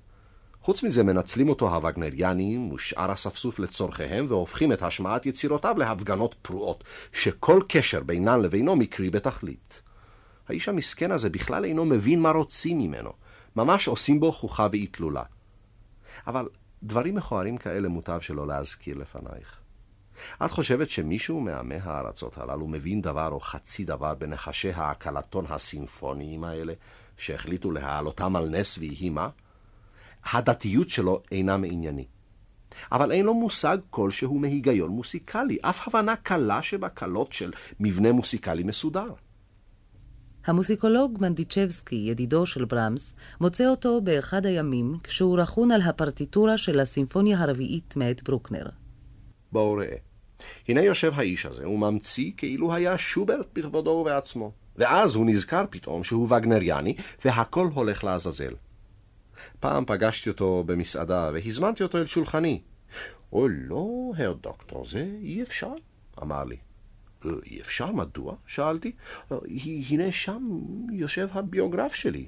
חוץ 0.62 0.84
מזה 0.84 1.04
מנצלים 1.04 1.50
אותו 1.50 1.76
הווגנריאנים 1.76 2.72
ושאר 2.72 3.14
אספסוף 3.14 3.60
לצורכיהם 3.60 4.26
והופכים 4.30 4.74
את 4.74 4.82
השמעת 4.82 5.26
יצירותיו 5.26 5.76
להפגנות 5.78 6.36
פרועות, 6.42 6.84
שכל 7.14 7.62
קשר 7.68 8.04
בינן 8.04 8.42
לבינו 8.42 8.76
מקרי 8.76 9.10
בתכלית. 9.10 9.82
האיש 10.50 10.70
המסכן 10.70 11.12
הזה 11.12 11.30
בכלל 11.30 11.66
אינו 11.66 11.86
מבין 11.86 12.22
מה 12.22 12.32
רוצים 12.32 12.80
ממנו. 12.80 13.21
ממש 13.56 13.88
עושים 13.88 14.20
בו 14.20 14.32
חוכה 14.32 14.68
ואיתלולה. 14.72 15.24
אבל 16.28 16.50
דברים 16.84 17.16
מכוערים 17.16 17.58
כאלה 17.58 17.90
מוטב 17.90 18.20
שלא 18.22 18.48
להזכיר 18.48 18.98
לפנייך. 18.98 19.58
את 20.46 20.52
חושבת 20.52 20.90
שמישהו 20.90 21.40
מעמי 21.40 21.76
הארצות 21.76 22.38
הללו 22.38 22.68
מבין 22.68 23.02
דבר 23.02 23.28
או 23.32 23.40
חצי 23.40 23.86
דבר 23.86 24.14
בנחשי 24.14 24.72
ההקלטון 24.72 25.46
הסימפוניים 25.50 26.44
האלה, 26.44 26.74
שהחליטו 27.18 27.72
להעלותם 27.72 28.36
על 28.36 28.50
נס 28.50 28.78
ויהי 28.78 29.10
מה? 29.10 29.30
הדתיות 30.24 30.90
שלו 30.90 31.22
אינה 31.32 31.58
מענייני. 31.58 32.06
אבל 32.92 33.12
אין 33.12 33.26
לו 33.26 33.34
מושג 33.34 33.78
כלשהו 33.90 34.40
מהיגיון 34.40 34.92
מוסיקלי, 34.92 35.58
אף 35.62 35.88
הבנה 35.88 36.16
קלה 36.16 36.62
שבקלות 36.62 37.34
של 37.34 37.52
מבנה 37.80 38.12
מוסיקלי 38.12 38.64
מסודר. 38.64 39.14
המוסיקולוג 40.46 41.18
מנדיצ'בסקי, 41.22 41.96
ידידו 41.96 42.46
של 42.46 42.66
ברמס, 42.66 43.14
מוצא 43.42 43.68
אותו 43.68 44.02
באחד 44.02 44.46
הימים 44.46 44.98
כשהוא 45.04 45.40
רכון 45.40 45.72
על 45.72 45.82
הפרטיטורה 45.82 46.58
של 46.58 46.80
הסימפוניה 46.80 47.40
הרביעית 47.40 47.96
מאת 47.98 48.24
ברוקנר. 48.24 48.66
בואו 49.52 49.74
ראה. 49.74 49.96
הנה 50.68 50.82
יושב 50.82 51.12
האיש 51.16 51.46
הזה, 51.46 51.66
הוא 51.66 51.80
ממציא 51.80 52.32
כאילו 52.38 52.74
היה 52.74 52.98
שוברט 52.98 53.48
בכבודו 53.54 53.90
ובעצמו. 53.90 54.52
ואז 54.78 55.16
הוא 55.16 55.26
נזכר 55.26 55.66
פתאום 55.70 56.04
שהוא 56.04 56.36
וגנריאני, 56.36 56.96
והכל 57.26 57.68
הולך 57.74 58.04
לעזאזל. 58.04 58.54
פעם 59.60 59.86
פגשתי 59.86 60.30
אותו 60.30 60.64
במסעדה, 60.66 61.30
והזמנתי 61.34 61.84
אותו 61.84 61.98
אל 61.98 62.06
שולחני. 62.06 62.62
או 63.34 63.48
לא, 63.48 64.12
הר 64.18 64.34
דוקטור, 64.34 64.88
זה 64.88 65.12
אי 65.22 65.42
אפשר, 65.42 65.74
אמר 66.22 66.44
לי. 66.44 66.58
אי 67.46 67.62
אפשר, 67.62 67.92
מדוע? 67.92 68.36
שאלתי. 68.48 68.92
הנה 69.90 70.12
שם 70.12 70.60
יושב 70.92 71.28
הביוגרף 71.32 71.94
שלי. 71.94 72.26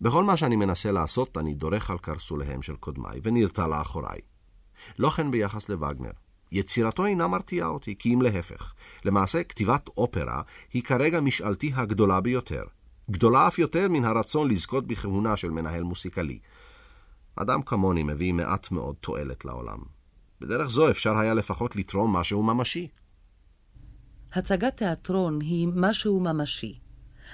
בכל 0.00 0.24
מה 0.24 0.36
שאני 0.36 0.56
מנסה 0.56 0.92
לעשות, 0.92 1.38
אני 1.38 1.54
דורך 1.54 1.90
על 1.90 1.98
קרסוליהם 1.98 2.62
של 2.62 2.76
קודמיי, 2.76 3.20
ונרתע 3.22 3.68
לאחוריי. 3.68 4.20
לא 4.98 5.10
כן 5.10 5.30
ביחס 5.30 5.68
לווגנר. 5.68 6.10
יצירתו 6.52 7.06
אינה 7.06 7.28
מרתיעה 7.28 7.68
אותי, 7.68 7.94
כי 7.98 8.14
אם 8.14 8.22
להפך. 8.22 8.74
למעשה, 9.04 9.44
כתיבת 9.44 9.88
אופרה 9.96 10.42
היא 10.72 10.82
כרגע 10.82 11.20
משאלתי 11.20 11.72
הגדולה 11.74 12.20
ביותר. 12.20 12.64
גדולה 13.10 13.48
אף 13.48 13.58
יותר 13.58 13.88
מן 13.88 14.04
הרצון 14.04 14.50
לזכות 14.50 14.86
בכהונה 14.86 15.36
של 15.36 15.50
מנהל 15.50 15.82
מוסיקלי. 15.82 16.38
אדם 17.36 17.62
כמוני 17.62 18.02
מביא 18.02 18.32
מעט 18.32 18.70
מאוד 18.70 18.96
תועלת 19.00 19.44
לעולם. 19.44 19.78
בדרך 20.40 20.70
זו 20.70 20.90
אפשר 20.90 21.18
היה 21.18 21.34
לפחות 21.34 21.76
לתרום 21.76 22.16
משהו 22.16 22.42
ממשי. 22.42 22.88
הצגת 24.32 24.76
תיאטרון 24.76 25.40
היא 25.40 25.68
משהו 25.74 26.20
ממשי. 26.20 26.80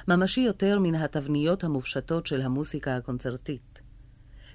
ממשי 0.08 0.40
יותר 0.40 0.78
מן 0.78 0.94
התבניות 0.94 1.64
המופשטות 1.64 2.26
של 2.26 2.42
המוסיקה 2.42 2.96
הקונצרטית. 2.96 3.82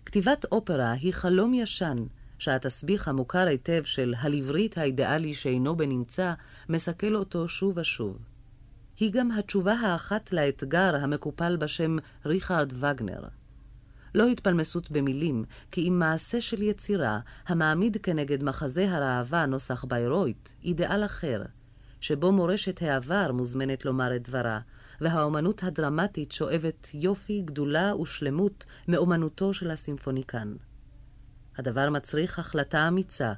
כתיבת 0.06 0.46
אופרה 0.52 0.92
היא 0.92 1.14
חלום 1.14 1.54
ישן, 1.54 1.96
שהתסביך 2.40 3.08
המוכר 3.08 3.48
היטב 3.48 3.84
של 3.84 4.14
הלברית 4.18 4.78
האידיאלי 4.78 5.34
שאינו 5.34 5.76
בנמצא, 5.76 6.34
מסכל 6.70 7.16
אותו 7.16 7.48
שוב 7.48 7.78
ושוב. 7.78 8.18
היא 9.00 9.12
גם 9.14 9.32
התשובה 9.32 9.74
האחת 9.74 10.34
לאתגר 10.34 10.96
המקופל 10.96 11.58
בשם 11.58 11.98
ריכרד 12.26 12.74
וגנר. 12.76 13.22
לא 14.16 14.28
התפלמסות 14.28 14.92
במילים, 14.92 15.44
כי 15.72 15.88
אם 15.88 16.00
מעשה 16.00 16.42
של 16.42 16.62
יצירה, 16.62 17.20
המעמיד 17.48 17.98
כנגד 18.04 18.44
מחזה 18.44 18.92
הראווה 18.92 19.46
נוסח 19.46 19.86
ביירויט, 19.86 20.50
אידאל 20.64 21.06
אחר, 21.06 21.42
שבו 22.02 22.32
מורשת 22.32 22.82
העבר 22.82 23.32
מוזמנת 23.32 23.86
לומר 23.86 24.16
את 24.16 24.30
דברה, 24.30 24.60
והאומנות 25.02 25.64
הדרמטית 25.64 26.32
שואבת 26.32 26.88
יופי, 26.94 27.42
גדולה 27.46 27.96
ושלמות 27.96 28.66
מאומנותו 28.88 29.54
של 29.54 29.72
הסימפוניקן. 29.72 30.54
הדבר 31.58 31.90
מצריך 31.90 32.40
החלטה 32.40 32.88
אמיצה, 32.88 33.34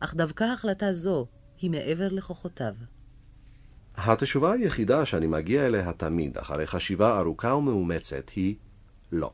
אך 0.00 0.14
דווקא 0.14 0.44
החלטה 0.44 0.92
זו 0.92 1.26
היא 1.60 1.70
מעבר 1.70 2.08
לכוחותיו. 2.10 2.74
התשובה 3.96 4.52
היחידה 4.52 5.06
שאני 5.06 5.26
מגיע 5.26 5.66
אליה 5.66 5.92
תמיד, 5.92 6.38
אחרי 6.38 6.66
חשיבה 6.66 7.18
ארוכה 7.18 7.54
ומאומצת, 7.54 8.28
היא 8.36 8.54
לא. 9.12 9.32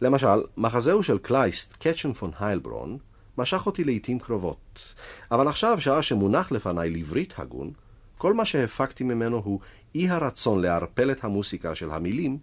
למשל, 0.00 0.42
מחזהו 0.56 1.02
של 1.02 1.18
קלייסט, 1.18 1.76
קצ'ן 1.76 2.12
פון 2.12 2.30
היילברון, 2.40 2.98
משך 3.38 3.66
אותי 3.66 3.84
לעיתים 3.84 4.18
קרובות. 4.18 4.94
אבל 5.30 5.48
עכשיו, 5.48 5.80
שעה 5.80 6.02
שמונח 6.02 6.52
לפניי 6.52 6.90
לברית 6.90 7.34
הגון, 7.36 7.72
כל 8.18 8.34
מה 8.34 8.44
שהפקתי 8.44 9.04
ממנו 9.04 9.36
הוא 9.36 9.60
אי 9.94 10.08
הרצון 10.08 10.62
לערפל 10.62 11.10
את 11.10 11.24
המוסיקה 11.24 11.74
של 11.74 11.90
המילים 11.90 12.38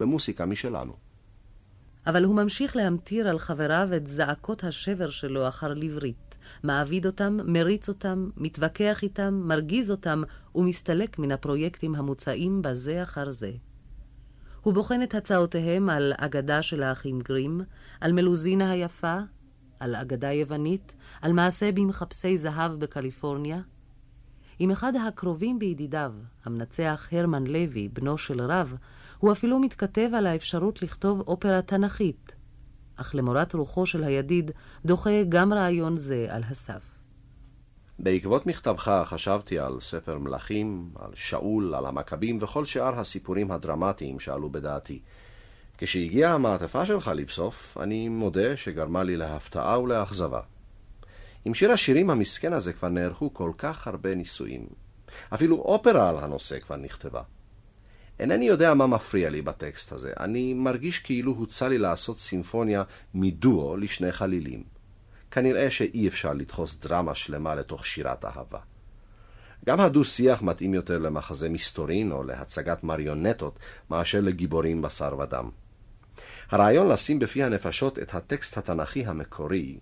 במוסיקה 0.00 0.46
משלנו. 0.46 0.92
אבל 2.06 2.24
הוא 2.24 2.34
ממשיך 2.34 2.76
להמטיר 2.76 3.28
על 3.28 3.38
חבריו 3.38 3.88
את 3.96 4.06
זעקות 4.06 4.64
השבר 4.64 5.10
שלו 5.10 5.48
אחר 5.48 5.74
לברית, 5.74 6.38
מעביד 6.62 7.06
אותם, 7.06 7.38
מריץ 7.44 7.88
אותם, 7.88 8.30
מתווכח 8.36 9.02
איתם, 9.02 9.34
מרגיז 9.34 9.90
אותם, 9.90 10.22
ומסתלק 10.54 11.18
מן 11.18 11.32
הפרויקטים 11.32 11.94
המוצעים 11.94 12.62
בזה 12.62 13.02
אחר 13.02 13.30
זה. 13.30 13.52
הוא 14.62 14.74
בוחן 14.74 15.02
את 15.02 15.14
הצעותיהם 15.14 15.90
על 15.90 16.12
אגדה 16.16 16.62
של 16.62 16.82
האחים 16.82 17.20
גרים, 17.20 17.60
על 18.00 18.12
מלוזינה 18.12 18.70
היפה, 18.70 19.18
על 19.80 19.94
אגדה 19.94 20.32
יוונית, 20.32 20.94
על 21.22 21.32
מעשה 21.32 21.72
במחפשי 21.72 22.38
זהב 22.38 22.72
בקליפורניה. 22.72 23.60
עם 24.62 24.70
אחד 24.70 24.92
הקרובים 24.96 25.58
בידידיו, 25.58 26.12
המנצח 26.44 27.08
הרמן 27.12 27.46
לוי, 27.46 27.88
בנו 27.88 28.18
של 28.18 28.40
רב, 28.40 28.74
הוא 29.18 29.32
אפילו 29.32 29.58
מתכתב 29.58 30.10
על 30.14 30.26
האפשרות 30.26 30.82
לכתוב 30.82 31.20
אופרה 31.20 31.62
תנכית, 31.62 32.34
אך 32.96 33.14
למורת 33.14 33.54
רוחו 33.54 33.86
של 33.86 34.04
הידיד 34.04 34.50
דוחה 34.84 35.22
גם 35.28 35.52
רעיון 35.52 35.96
זה 35.96 36.26
על 36.28 36.42
הסף. 36.50 36.82
בעקבות 37.98 38.46
מכתבך 38.46 39.02
חשבתי 39.04 39.58
על 39.58 39.80
ספר 39.80 40.18
מלכים, 40.18 40.90
על 40.98 41.10
שאול, 41.14 41.74
על 41.74 41.86
המכבים 41.86 42.38
וכל 42.40 42.64
שאר 42.64 43.00
הסיפורים 43.00 43.50
הדרמטיים 43.50 44.20
שעלו 44.20 44.50
בדעתי. 44.50 45.00
כשהגיעה 45.78 46.34
המעטפה 46.34 46.86
שלך 46.86 47.10
לבסוף, 47.14 47.78
אני 47.80 48.08
מודה 48.08 48.56
שגרמה 48.56 49.02
לי 49.02 49.16
להפתעה 49.16 49.80
ולאכזבה. 49.80 50.40
עם 51.44 51.54
שיר 51.54 51.72
השירים 51.72 52.10
המסכן 52.10 52.52
הזה 52.52 52.72
כבר 52.72 52.88
נערכו 52.88 53.34
כל 53.34 53.52
כך 53.58 53.86
הרבה 53.86 54.14
ניסויים. 54.14 54.66
אפילו 55.34 55.56
אופרה 55.56 56.08
על 56.08 56.18
הנושא 56.18 56.58
כבר 56.58 56.76
נכתבה. 56.76 57.22
אינני 58.20 58.44
יודע 58.44 58.74
מה 58.74 58.86
מפריע 58.86 59.30
לי 59.30 59.42
בטקסט 59.42 59.92
הזה. 59.92 60.12
אני 60.20 60.54
מרגיש 60.54 60.98
כאילו 60.98 61.32
הוצע 61.32 61.68
לי 61.68 61.78
לעשות 61.78 62.18
סימפוניה 62.18 62.82
מדואו 63.14 63.76
לשני 63.76 64.12
חלילים. 64.12 64.64
כנראה 65.30 65.70
שאי 65.70 66.08
אפשר 66.08 66.32
לדחוס 66.32 66.76
דרמה 66.76 67.14
שלמה 67.14 67.54
לתוך 67.54 67.86
שירת 67.86 68.24
אהבה. 68.24 68.58
גם 69.66 69.80
הדו-שיח 69.80 70.42
מתאים 70.42 70.74
יותר 70.74 70.98
למחזה 70.98 71.48
מסתורין 71.48 72.12
או 72.12 72.22
להצגת 72.22 72.84
מריונטות 72.84 73.58
מאשר 73.90 74.20
לגיבורים 74.20 74.82
בשר 74.82 75.18
ודם. 75.18 75.50
הרעיון 76.50 76.88
לשים 76.88 77.18
בפי 77.18 77.42
הנפשות 77.42 77.98
את 77.98 78.14
הטקסט 78.14 78.58
התנ"כי 78.58 79.06
המקורי, 79.06 79.78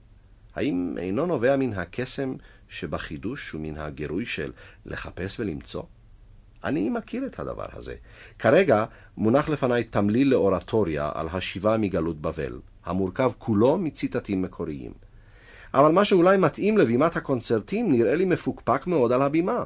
האם 0.59 0.95
אינו 0.99 1.27
נובע 1.27 1.57
מן 1.57 1.73
הקסם 1.73 2.35
שבחידוש 2.69 3.55
ומן 3.55 3.79
הגירוי 3.79 4.27
של 4.27 4.53
לחפש 4.87 5.41
ולמצוא? 5.41 5.83
אני 6.65 6.91
מכיר 6.91 7.27
את 7.27 7.41
הדבר 7.41 7.67
הזה. 7.73 7.95
כרגע 8.39 8.85
מונח 9.17 9.49
לפניי 9.49 9.85
תמליל 9.85 10.29
לאורטוריה 10.31 11.11
על 11.15 11.29
השיבה 11.33 11.77
מגלות 11.77 12.21
בבל, 12.21 12.61
המורכב 12.85 13.33
כולו 13.39 13.79
מציטטים 13.79 14.43
מקוריים. 14.43 14.93
אבל 15.75 15.93
מה 15.93 16.05
שאולי 16.05 16.37
מתאים 16.37 16.79
לבימת 16.79 17.17
הקונצרטים 17.17 17.93
נראה 17.93 18.15
לי 18.15 18.25
מפוקפק 18.25 18.87
מאוד 18.87 19.13
על 19.13 19.23
הבימה. 19.23 19.65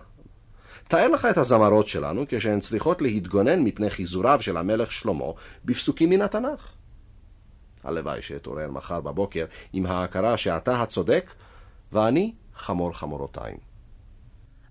תאר 0.89 1.09
לך 1.09 1.25
את 1.31 1.39
הזמרות 1.39 1.87
שלנו 1.87 2.25
כשהן 2.29 2.61
צריכות 2.61 3.03
להתגונן 3.03 3.61
מפני 3.61 3.91
חיזוריו 3.91 4.43
של 4.43 4.57
המלך 4.57 4.93
שלמה 4.93 5.25
בפסוקים 5.65 6.11
מן 6.11 6.23
התנ"ך. 6.23 6.82
הלוואי 7.85 8.23
שאתעורר 8.23 8.71
מחר 8.71 9.01
בבוקר 9.01 9.45
עם 9.73 9.87
ההכרה 9.87 10.37
שאתה 10.37 10.83
הצודק 10.83 11.35
ואני 11.93 12.35
חמור 12.55 12.93
חמורותיים. 12.93 13.57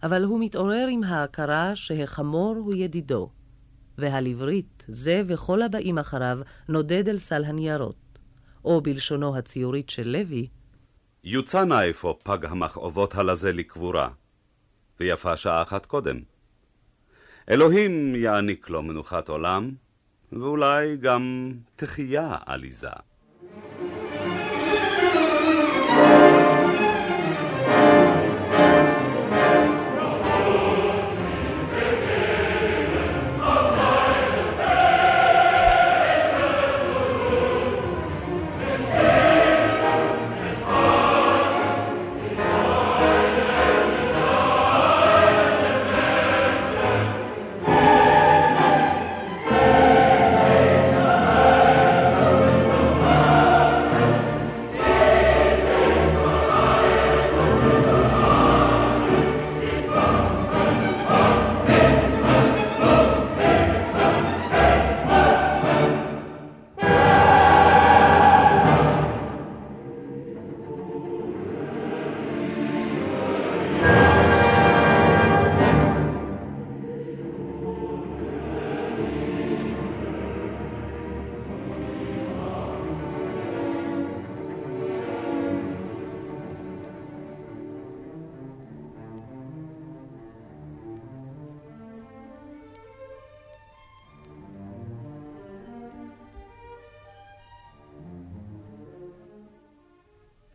אבל 0.03 0.24
הוא 0.24 0.39
מתעורר 0.39 0.88
עם 0.91 1.03
ההכרה 1.03 1.76
שהחמור 1.76 2.55
הוא 2.55 2.74
ידידו, 2.76 3.30
והלברית, 3.97 4.86
זה 4.88 5.22
וכל 5.28 5.62
הבאים 5.62 5.97
אחריו, 5.97 6.38
נודד 6.70 7.09
אל 7.09 7.18
סל 7.18 7.43
הניירות, 7.45 8.20
או 8.66 8.82
בלשונו 8.82 9.38
הציורית 9.38 9.89
של 9.89 10.07
לוי, 10.07 10.47
יוצא 11.24 11.64
נא 11.64 11.89
אפוא 11.89 12.14
פג 12.24 12.45
המכאובות 12.45 13.16
הלזה 13.16 13.51
לקבורה, 13.51 14.09
ויפה 14.99 15.38
שעה 15.38 15.62
אחת 15.62 15.86
קודם. 15.86 16.20
אלוהים 17.49 18.16
יעניק 18.16 18.70
לו 18.70 18.82
מנוחת 18.82 19.30
עולם, 19.30 19.72
ואולי 20.32 20.98
גם 20.98 21.54
תחייה 21.76 22.38
עליזה. 22.46 22.90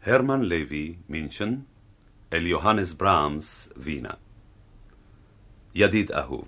הרמן 0.07 0.42
לוי, 0.42 0.94
מינשן, 1.09 1.57
אל 2.32 2.46
יוהנס 2.46 2.92
ברמס, 2.92 3.72
וינה. 3.76 4.11
ידיד 5.74 6.12
אהוב, 6.12 6.44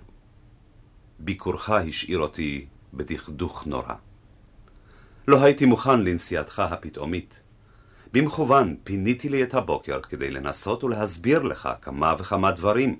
ביקורך 1.19 1.69
השאיר 1.69 2.19
אותי 2.19 2.65
בדכדוך 2.93 3.67
נורא. 3.67 3.93
לא 5.27 5.43
הייתי 5.43 5.65
מוכן 5.65 6.01
לנסיעתך 6.03 6.59
הפתאומית. 6.59 7.39
במכוון 8.13 8.75
פיניתי 8.83 9.29
לי 9.29 9.43
את 9.43 9.53
הבוקר 9.53 10.01
כדי 10.01 10.29
לנסות 10.29 10.83
ולהסביר 10.83 11.43
לך 11.43 11.69
כמה 11.81 12.15
וכמה 12.19 12.51
דברים, 12.51 12.99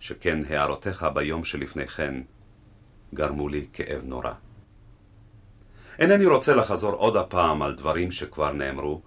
שכן 0.00 0.38
הערותיך 0.48 1.06
ביום 1.14 1.44
שלפני 1.44 1.86
כן 1.86 2.22
גרמו 3.14 3.48
לי 3.48 3.66
כאב 3.72 4.02
נורא. 4.04 4.32
אינני 5.98 6.26
רוצה 6.26 6.54
לחזור 6.54 6.92
עוד 6.92 7.16
הפעם 7.16 7.62
על 7.62 7.74
דברים 7.74 8.10
שכבר 8.10 8.52
נאמרו, 8.52 9.02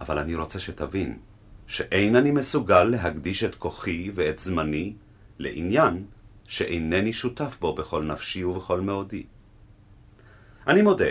אבל 0.00 0.18
אני 0.18 0.34
רוצה 0.34 0.60
שתבין 0.60 1.18
שאין 1.66 2.16
אני 2.16 2.30
מסוגל 2.30 2.84
להקדיש 2.84 3.44
את 3.44 3.54
כוחי 3.54 4.10
ואת 4.14 4.38
זמני 4.38 4.92
לעניין 5.38 6.04
שאינני 6.44 7.12
שותף 7.12 7.56
בו 7.60 7.74
בכל 7.74 8.02
נפשי 8.04 8.44
ובכל 8.44 8.80
מאודי. 8.80 9.26
אני 10.66 10.82
מודה 10.82 11.10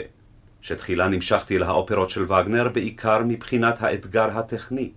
שתחילה 0.62 1.08
נמשכתי 1.08 1.60
לאופרות 1.60 2.10
של 2.10 2.24
וגנר 2.24 2.70
בעיקר 2.70 3.24
מבחינת 3.26 3.82
האתגר 3.82 4.38
הטכני. 4.40 4.92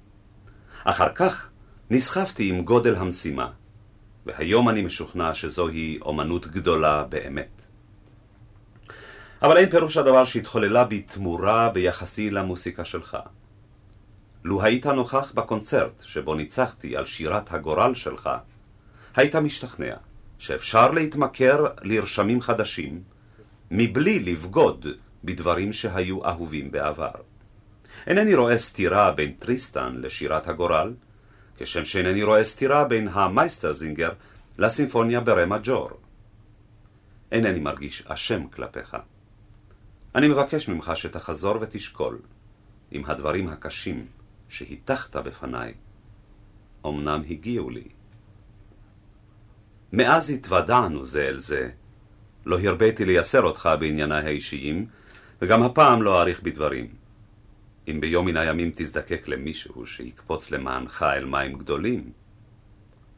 אחר 0.85 1.13
כך 1.15 1.51
נסחפתי 1.91 2.49
עם 2.49 2.65
גודל 2.65 2.95
המשימה, 2.97 3.51
והיום 4.27 4.69
אני 4.69 4.83
משוכנע 4.83 5.35
שזוהי 5.35 5.99
אומנות 6.03 6.47
גדולה 6.47 7.05
באמת. 7.05 7.63
אבל 9.43 9.57
אין 9.57 9.71
פירוש 9.71 9.97
הדבר 9.97 10.25
שהתחוללה 10.25 10.85
בי 10.85 11.03
תמורה 11.03 11.69
ביחסי 11.69 12.31
למוסיקה 12.31 12.85
שלך. 12.85 13.19
לו 14.45 14.63
היית 14.63 14.87
נוכח 14.87 15.33
בקונצרט 15.35 16.03
שבו 16.05 16.35
ניצחתי 16.35 16.97
על 16.97 17.07
שירת 17.07 17.53
הגורל 17.53 17.95
שלך, 17.95 18.31
היית 19.17 19.37
משתכנע 19.37 19.95
שאפשר 20.39 20.91
להתמכר 20.91 21.67
לרשמים 21.83 22.41
חדשים 22.41 23.03
מבלי 23.71 24.19
לבגוד 24.19 24.87
בדברים 25.25 25.73
שהיו 25.73 26.27
אהובים 26.27 26.71
בעבר. 26.71 27.11
אינני 28.07 28.35
רואה 28.35 28.59
סתירה 28.59 29.11
בין 29.11 29.33
טריסטן 29.33 29.97
לשירת 29.97 30.49
הגורל, 30.49 30.95
כשם 31.59 31.85
שאינני 31.85 32.23
רואה 32.23 32.45
סתירה 32.45 32.85
בין 32.85 33.09
המייסטרזינגר 33.13 34.11
לסימפוניה 34.59 35.21
ברה 35.21 35.47
מג'ור. 35.47 35.91
אינני 37.33 37.61
מרגיש 37.61 38.03
אשם 38.07 38.47
כלפיך. 38.47 38.97
אני 40.15 40.29
מבקש 40.29 40.69
ממך 40.69 40.93
שתחזור 40.95 41.57
ותשקול 41.61 42.19
אם 42.93 43.03
הדברים 43.07 43.49
הקשים 43.49 44.07
שהטחת 44.51 45.17
בפניי 45.17 45.75
אמנם 46.87 47.23
הגיעו 47.31 47.71
לי. 47.71 47.89
מאז 49.93 50.31
התוודענו 50.31 51.05
זה 51.05 51.29
אל 51.29 51.39
זה, 51.39 51.71
לא 52.47 52.61
הרביתי 52.61 53.05
לייסר 53.05 53.43
אותך 53.43 53.69
בענייניי 53.81 54.25
האישיים, 54.25 54.87
וגם 55.43 55.63
הפעם 55.63 56.03
לא 56.03 56.21
אאריך 56.21 56.43
בדברים. 56.43 56.95
אם 57.89 58.01
ביום 58.01 58.27
מן 58.27 58.37
הימים 58.37 58.71
תזדקק 58.75 59.29
למישהו 59.29 59.87
שיקפוץ 59.87 60.51
למענך 60.51 61.03
אל 61.03 61.25
מים 61.25 61.59
גדולים, 61.59 62.13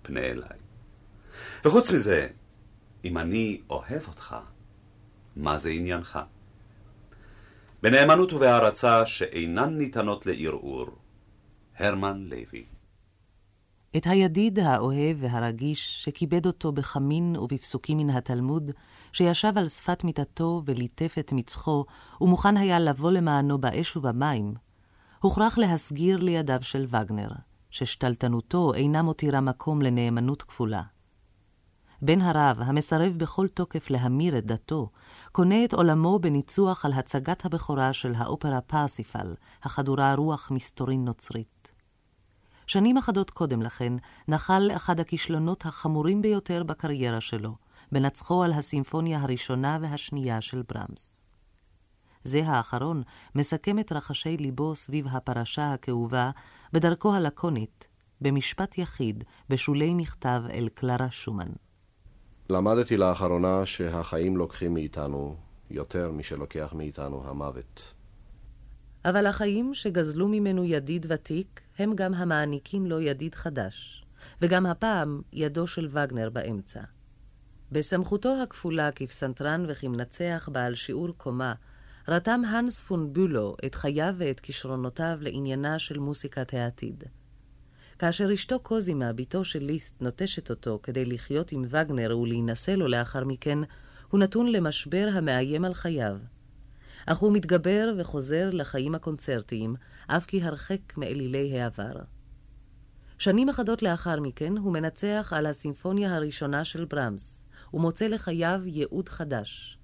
פנה 0.03 0.21
אליי. 0.21 0.59
וחוץ 1.65 1.91
מזה, 1.91 2.29
אם 3.05 3.19
אני 3.19 3.61
אוהב 3.71 4.09
אותך, 4.09 4.37
מה 5.37 5.59
זה 5.59 5.71
עניינך? 5.71 6.19
בנאמנות 7.83 8.33
ובהערצה 8.33 9.07
שאינן 9.07 9.79
ניתנות 9.79 10.27
לערעור, 10.27 11.02
הרמן 11.83 12.25
לוי. 12.25 12.65
את 13.97 14.07
הידיד 14.07 14.59
האוהב 14.59 15.17
והרגיש, 15.21 16.05
שכיבד 16.05 16.47
אותו 16.47 16.73
בחמין 16.73 17.37
ובפסוקים 17.37 17.99
מן 17.99 18.11
התלמוד, 18.11 18.71
שישב 19.13 19.53
על 19.57 19.69
שפת 19.69 20.05
מיטתו 20.05 20.63
וליטף 20.65 21.15
את 21.19 21.33
מצחו, 21.33 21.85
ומוכן 22.21 22.57
היה 22.57 22.79
לבוא 22.79 23.11
למענו 23.11 23.59
באש 23.59 23.97
ובמים, 23.97 24.55
הוכרח 25.21 25.59
להסגיר 25.59 26.17
לידיו 26.17 26.59
של 26.63 26.87
וגנר, 26.89 27.31
ששתלטנותו 27.71 28.75
אינה 28.75 29.03
מותירה 29.03 29.41
מקום 29.41 29.83
לנאמנות 29.83 30.43
כפולה. 30.43 30.83
בן 32.03 32.21
הרב, 32.21 32.57
המסרב 32.61 33.15
בכל 33.17 33.49
תוקף 33.49 33.91
להמיר 33.91 34.39
את 34.39 34.47
דתו, 34.47 34.91
קונה 35.33 35.65
את 35.65 35.75
עולמו 35.75 36.19
בניצוח 36.19 36.85
על 36.85 36.93
הצגת 36.93 37.45
הבכורה 37.45 37.93
של 37.93 38.15
האופרה 38.17 38.61
פרסיפל, 38.61 39.35
החדורה 39.63 40.15
רוח 40.15 40.51
מסתורין 40.51 41.05
נוצרית. 41.05 41.62
שנים 42.67 42.97
אחדות 42.97 43.31
קודם 43.31 43.63
לכן 43.63 43.93
נחל 44.29 44.71
אחד 44.77 45.01
הכישלונות 45.01 45.67
החמורים 45.67 46.23
ביותר 46.23 46.63
בקריירה 46.63 47.21
שלו, 47.21 47.57
בנצחו 47.93 48.43
על 48.43 48.53
הסימפוניה 48.53 49.23
הראשונה 49.23 49.79
והשנייה 49.83 50.41
של 50.41 50.63
ברמס. 50.69 51.25
זה 52.25 52.43
האחרון 52.47 53.03
מסכם 53.35 53.79
את 53.79 53.93
רחשי 53.93 54.37
ליבו 54.37 54.75
סביב 54.75 55.07
הפרשה 55.11 55.73
הכאובה 55.73 56.31
בדרכו 56.73 57.15
הלקונית, 57.15 57.89
במשפט 58.21 58.79
יחיד, 58.79 59.25
בשולי 59.49 59.95
מכתב 59.95 60.43
אל 60.51 60.69
קלרה 60.75 61.11
שומן. 61.11 61.51
למדתי 62.51 62.97
לאחרונה 62.97 63.67
שהחיים 63.67 64.37
לוקחים 64.37 64.75
מאיתנו 64.75 65.37
יותר 65.71 66.11
משלוקח 66.11 66.73
מאיתנו 66.77 67.23
המוות. 67.27 67.95
אבל 69.05 69.27
החיים 69.27 69.75
שגזלו 69.75 70.29
ממנו 70.29 70.65
ידיד 70.65 71.07
ותיק, 71.09 71.61
הם 71.79 71.95
גם 71.95 72.15
המעניקים 72.15 72.87
לו 72.87 73.01
ידיד 73.01 73.35
חדש, 73.35 74.05
וגם 74.43 74.67
הפעם 74.67 75.23
ידו 75.33 75.67
של 75.67 75.89
וגנר 75.91 76.31
באמצע. 76.31 76.81
בסמכותו 77.73 78.43
הכפולה 78.43 78.93
כפסנתרן 78.93 79.65
וכמנצח 79.69 80.49
בעל 80.53 80.75
שיעור 80.75 81.09
קומה, 81.17 81.55
רתם 82.09 82.43
הנס 82.49 82.81
פון 82.81 83.13
בולו 83.13 83.57
את 83.67 83.75
חייו 83.75 84.15
ואת 84.19 84.41
כישרונותיו 84.41 85.19
לעניינה 85.21 85.79
של 85.79 85.99
מוסיקת 85.99 86.55
העתיד. 86.55 87.05
כאשר 87.99 88.35
אשתו 88.35 88.61
קוזימה, 88.61 89.13
בתו 89.13 89.45
של 89.45 89.65
ליסט, 89.65 89.95
נוטשת 90.01 90.51
אותו 90.51 90.81
כדי 90.83 91.05
לחיות 91.05 91.53
עם 91.53 91.65
וגנר 91.69 92.19
ולהינשא 92.19 92.71
לו 92.71 92.89
לאחר 92.89 93.25
מכן, 93.25 93.59
הוא 94.09 94.21
נתון 94.21 94.53
למשבר 94.53 95.09
המאיים 95.13 95.65
על 95.65 95.75
חייו. 95.75 96.19
אך 97.07 97.19
הוא 97.19 97.33
מתגבר 97.33 97.95
וחוזר 97.99 98.51
לחיים 98.53 98.95
הקונצרטיים, 98.95 99.75
אף 100.07 100.27
כי 100.27 100.43
הרחק 100.43 100.97
מאלילי 100.97 101.61
העבר. 101.61 101.93
שנים 103.19 103.49
אחדות 103.49 103.83
לאחר 103.83 104.21
מכן 104.21 104.57
הוא 104.57 104.73
מנצח 104.73 105.33
על 105.37 105.47
הסימפוניה 105.47 106.17
הראשונה 106.17 106.65
של 106.65 106.85
ברמס, 106.85 107.43
ומוצא 107.75 108.07
לחייו 108.07 108.61
ייעוד 108.65 109.09
חדש. 109.09 109.79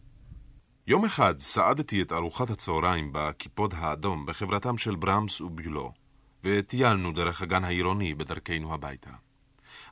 יום 0.86 1.04
אחד 1.04 1.38
סעדתי 1.38 2.02
את 2.02 2.12
ארוחת 2.12 2.50
הצהריים 2.50 3.10
בקיפוד 3.14 3.74
האדום 3.76 4.26
בחברתם 4.26 4.78
של 4.78 4.96
ברמס 4.96 5.40
וביולו. 5.40 5.92
וטיילנו 6.44 7.12
דרך 7.12 7.42
הגן 7.42 7.64
העירוני 7.64 8.14
בדרכנו 8.14 8.74
הביתה. 8.74 9.10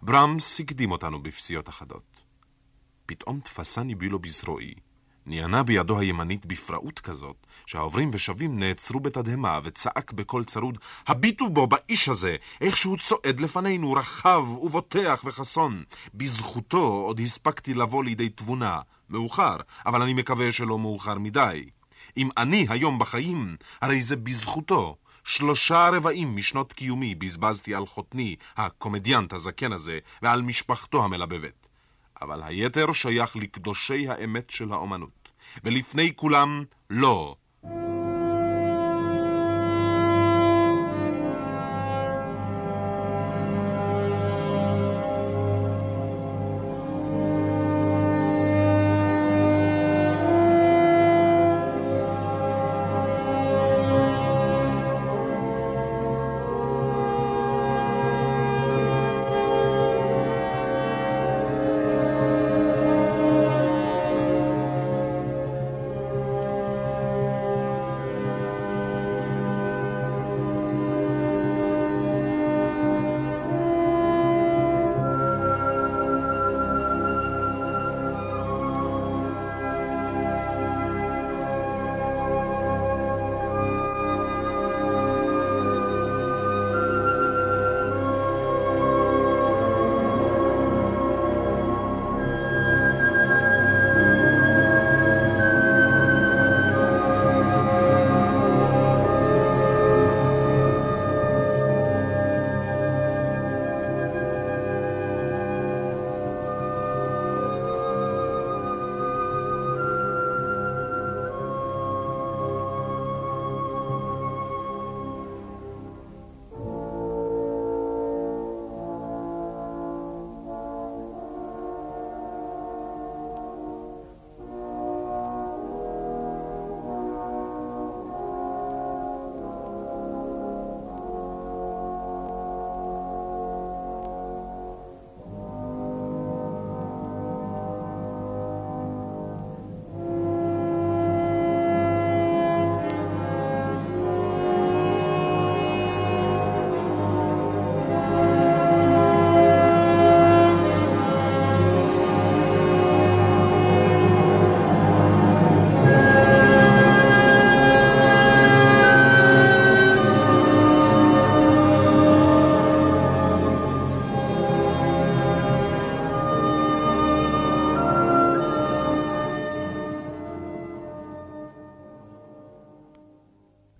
ברמס 0.02 0.60
הקדים 0.60 0.90
אותנו 0.90 1.22
בפסיעות 1.22 1.68
אחדות. 1.68 2.20
פתאום 3.06 3.40
תפסני 3.40 3.94
בילו 3.94 4.18
בזרועי, 4.18 4.74
ניענה 5.26 5.62
בידו 5.62 5.98
הימנית 5.98 6.46
בפראות 6.46 7.00
כזאת, 7.00 7.46
שהעוברים 7.66 8.10
ושבים 8.12 8.58
נעצרו 8.58 9.00
בתדהמה, 9.00 9.60
וצעק 9.64 10.12
בקול 10.12 10.44
צרוד, 10.44 10.78
הביטו 11.06 11.48
בו, 11.48 11.66
באיש 11.66 12.08
הזה, 12.08 12.36
איך 12.60 12.76
שהוא 12.76 12.98
צועד 12.98 13.40
לפנינו, 13.40 13.92
רחב 13.92 14.44
ובוטח 14.48 15.22
וחסון. 15.24 15.84
בזכותו 16.14 16.78
עוד 16.78 17.20
הספקתי 17.20 17.74
לבוא 17.74 18.04
לידי 18.04 18.28
תבונה. 18.28 18.80
מאוחר, 19.10 19.56
אבל 19.86 20.02
אני 20.02 20.14
מקווה 20.14 20.52
שלא 20.52 20.78
מאוחר 20.78 21.18
מדי. 21.18 21.68
אם 22.16 22.28
אני 22.36 22.66
היום 22.70 22.98
בחיים, 22.98 23.56
הרי 23.80 24.02
זה 24.02 24.16
בזכותו. 24.16 24.96
שלושה 25.24 25.88
רבעים 25.92 26.36
משנות 26.36 26.72
קיומי 26.72 27.14
בזבזתי 27.14 27.74
על 27.74 27.86
חותני, 27.86 28.36
הקומדיאנט 28.56 29.32
הזקן 29.32 29.72
הזה, 29.72 29.98
ועל 30.22 30.42
משפחתו 30.42 31.04
המלבבת. 31.04 31.65
אבל 32.22 32.42
היתר 32.42 32.92
שייך 32.92 33.36
לקדושי 33.36 34.08
האמת 34.08 34.50
של 34.50 34.72
האומנות. 34.72 35.28
ולפני 35.64 36.12
כולם, 36.16 36.64
לא. 36.90 37.36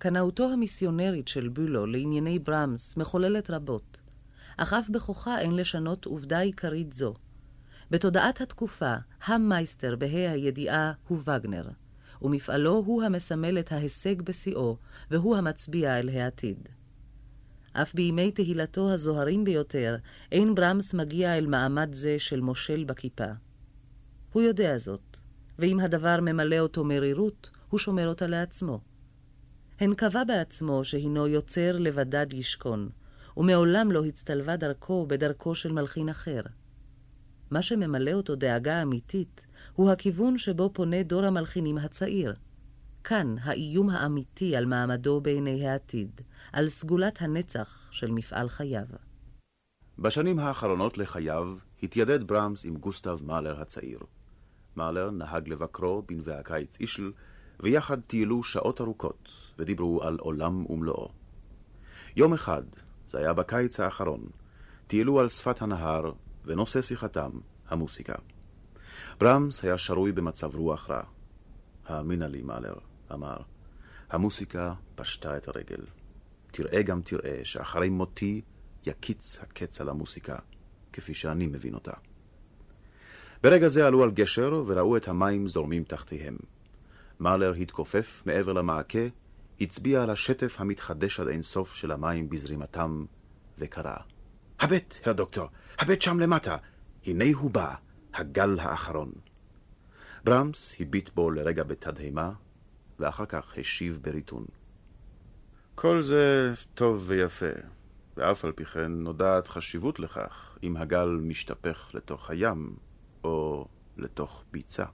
קנאותו 0.07 0.53
המיסיונרית 0.53 1.27
של 1.27 1.47
בולו 1.47 1.85
לענייני 1.85 2.39
ברמס 2.39 2.97
מחוללת 2.97 3.49
רבות, 3.49 3.99
אך 4.57 4.73
אף 4.73 4.89
בכוחה 4.89 5.39
אין 5.39 5.55
לשנות 5.55 6.05
עובדה 6.05 6.39
עיקרית 6.39 6.93
זו. 6.93 7.13
בתודעת 7.91 8.41
התקופה, 8.41 8.95
המייסטר 9.23 9.95
בה"א 9.95 10.31
הידיעה 10.31 10.93
הוא 11.07 11.19
וגנר, 11.25 11.69
ומפעלו 12.21 12.83
הוא 12.85 13.03
המסמל 13.03 13.59
את 13.59 13.71
ההישג 13.71 14.21
בשיאו, 14.21 14.77
והוא 15.11 15.35
המצביע 15.35 15.99
אל 15.99 16.09
העתיד. 16.09 16.69
אף 17.73 17.93
בימי 17.93 18.31
תהילתו 18.31 18.91
הזוהרים 18.91 19.43
ביותר, 19.43 19.95
אין 20.31 20.55
ברמס 20.55 20.93
מגיע 20.93 21.37
אל 21.37 21.45
מעמד 21.45 21.93
זה 21.93 22.19
של 22.19 22.41
מושל 22.41 22.83
בכיפה. 22.83 23.31
הוא 24.33 24.41
יודע 24.41 24.77
זאת, 24.77 25.17
ואם 25.59 25.79
הדבר 25.79 26.19
ממלא 26.21 26.59
אותו 26.59 26.83
מרירות, 26.83 27.49
הוא 27.69 27.79
שומר 27.79 28.07
אותה 28.07 28.27
לעצמו. 28.27 28.86
הן 29.79 29.93
קבע 29.93 30.23
בעצמו 30.23 30.83
שהינו 30.83 31.27
יוצר 31.27 31.71
לבדד 31.79 32.33
ישכון, 32.33 32.89
ומעולם 33.37 33.91
לא 33.91 34.05
הצטלבה 34.05 34.55
דרכו 34.55 35.05
בדרכו 35.07 35.55
של 35.55 35.71
מלחין 35.71 36.09
אחר. 36.09 36.41
מה 37.51 37.61
שממלא 37.61 38.11
אותו 38.11 38.35
דאגה 38.35 38.81
אמיתית, 38.81 39.41
הוא 39.73 39.91
הכיוון 39.91 40.37
שבו 40.37 40.69
פונה 40.73 41.03
דור 41.03 41.25
המלחינים 41.25 41.77
הצעיר. 41.77 42.33
כאן 43.03 43.35
האיום 43.41 43.89
האמיתי 43.89 44.55
על 44.55 44.65
מעמדו 44.65 45.21
בעיני 45.21 45.67
העתיד, 45.67 46.21
על 46.53 46.67
סגולת 46.67 47.21
הנצח 47.21 47.89
של 47.91 48.11
מפעל 48.11 48.49
חייו. 48.49 48.85
בשנים 49.99 50.39
האחרונות 50.39 50.97
לחייו 50.97 51.55
התיידד 51.83 52.23
ברמס 52.23 52.65
עם 52.65 52.75
גוסטב 52.75 53.17
מאלר 53.23 53.61
הצעיר. 53.61 53.99
מאלר 54.75 55.11
נהג 55.11 55.49
לבקרו 55.49 56.01
בנבי 56.01 56.33
הקיץ 56.33 56.77
אישל, 56.79 57.11
ויחד 57.59 58.01
טיילו 58.01 58.43
שעות 58.43 58.81
ארוכות 58.81 59.29
ודיברו 59.59 60.03
על 60.03 60.17
עולם 60.19 60.65
ומלואו. 60.71 61.11
יום 62.15 62.33
אחד, 62.33 62.63
זה 63.07 63.17
היה 63.17 63.33
בקיץ 63.33 63.79
האחרון, 63.79 64.21
טיילו 64.87 65.19
על 65.19 65.29
שפת 65.29 65.61
הנהר, 65.61 66.11
ונושא 66.45 66.81
שיחתם, 66.81 67.29
המוסיקה. 67.67 68.15
ברמס 69.19 69.63
היה 69.63 69.77
שרוי 69.77 70.11
במצב 70.11 70.55
רוח 70.55 70.89
רע. 70.89 71.01
האמינה 71.85 72.27
לי, 72.27 72.41
מאלר, 72.41 72.73
אמר, 73.13 73.37
המוסיקה 74.09 74.73
פשטה 74.95 75.37
את 75.37 75.47
הרגל. 75.47 75.85
תראה 76.47 76.81
גם 76.81 77.01
תראה 77.01 77.39
שאחרי 77.43 77.89
מותי 77.89 78.41
יקיץ 78.85 79.39
הקץ 79.39 79.81
על 79.81 79.89
המוסיקה, 79.89 80.35
כפי 80.93 81.13
שאני 81.13 81.47
מבין 81.47 81.73
אותה. 81.73 81.93
ברגע 83.43 83.67
זה 83.67 83.87
עלו 83.87 84.03
על 84.03 84.11
גשר 84.11 84.63
וראו 84.67 84.97
את 84.97 85.07
המים 85.07 85.47
זורמים 85.47 85.83
תחתיהם. 85.83 86.37
מאלר 87.19 87.53
התכופף 87.53 88.23
מעבר 88.25 88.53
למעקה, 88.53 88.99
הצביע 89.61 90.03
על 90.03 90.09
השטף 90.09 90.55
המתחדש 90.59 91.19
עד 91.19 91.27
אינסוף 91.27 91.75
של 91.75 91.91
המים 91.91 92.29
בזרימתם, 92.29 93.05
וקרא: 93.57 93.95
הבט, 94.59 94.95
הר 95.05 95.13
דוקטור, 95.13 95.47
הבט 95.79 96.01
שם 96.01 96.19
למטה, 96.19 96.57
הנה 97.05 97.25
הוא 97.33 97.51
בא, 97.51 97.75
הגל 98.13 98.59
האחרון. 98.59 99.11
ברמס 100.23 100.75
הביט 100.79 101.09
בו 101.09 101.31
לרגע 101.31 101.63
בתדהמה, 101.63 102.31
ואחר 102.99 103.25
כך 103.25 103.57
השיב 103.57 103.99
בריתון. 104.01 104.45
כל 105.75 106.01
זה 106.01 106.53
טוב 106.73 107.03
ויפה, 107.07 107.45
ואף 108.17 108.45
על 108.45 108.51
פי 108.51 108.65
כן 108.65 108.91
נודעת 108.91 109.47
חשיבות 109.47 109.99
לכך 109.99 110.57
אם 110.63 110.77
הגל 110.77 111.19
משתפך 111.21 111.91
לתוך 111.93 112.29
הים 112.29 112.75
או 113.23 113.67
לתוך 113.97 114.43
ביצה. 114.51 114.85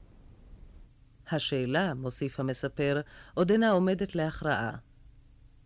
השאלה, 1.32 1.94
מוסיף 1.94 2.40
המספר, 2.40 3.02
עודנה 3.34 3.72
עומדת 3.72 4.16
להכרעה. 4.16 4.72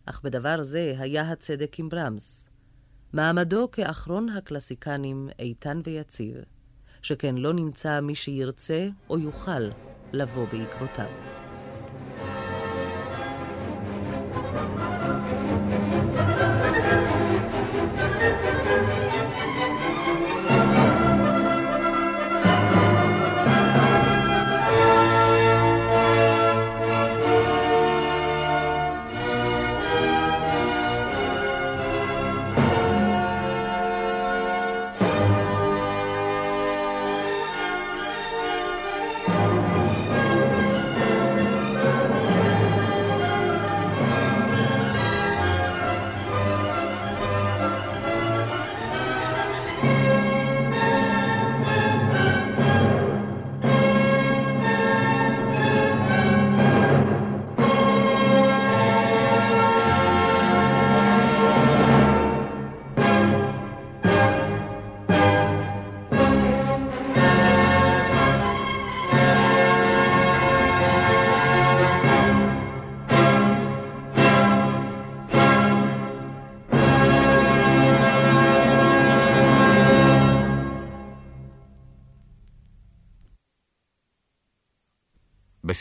אך 0.06 0.22
בדבר 0.24 0.62
זה 0.62 0.94
היה 0.98 1.32
הצדק 1.32 1.80
עם 1.80 1.90
ברמס. 1.90 2.48
מעמדו 3.14 3.72
כאחרון 3.72 4.30
הקלסיקנים 4.30 5.30
איתן 5.40 5.82
ויציב, 5.84 6.36
שכן 7.02 7.36
לא 7.36 7.54
נמצא 7.54 8.02
מי 8.02 8.16
שירצה 8.16 8.88
או 9.10 9.20
יוכל 9.20 9.70
לבוא 10.14 10.48
בעקבותיו. 10.52 11.10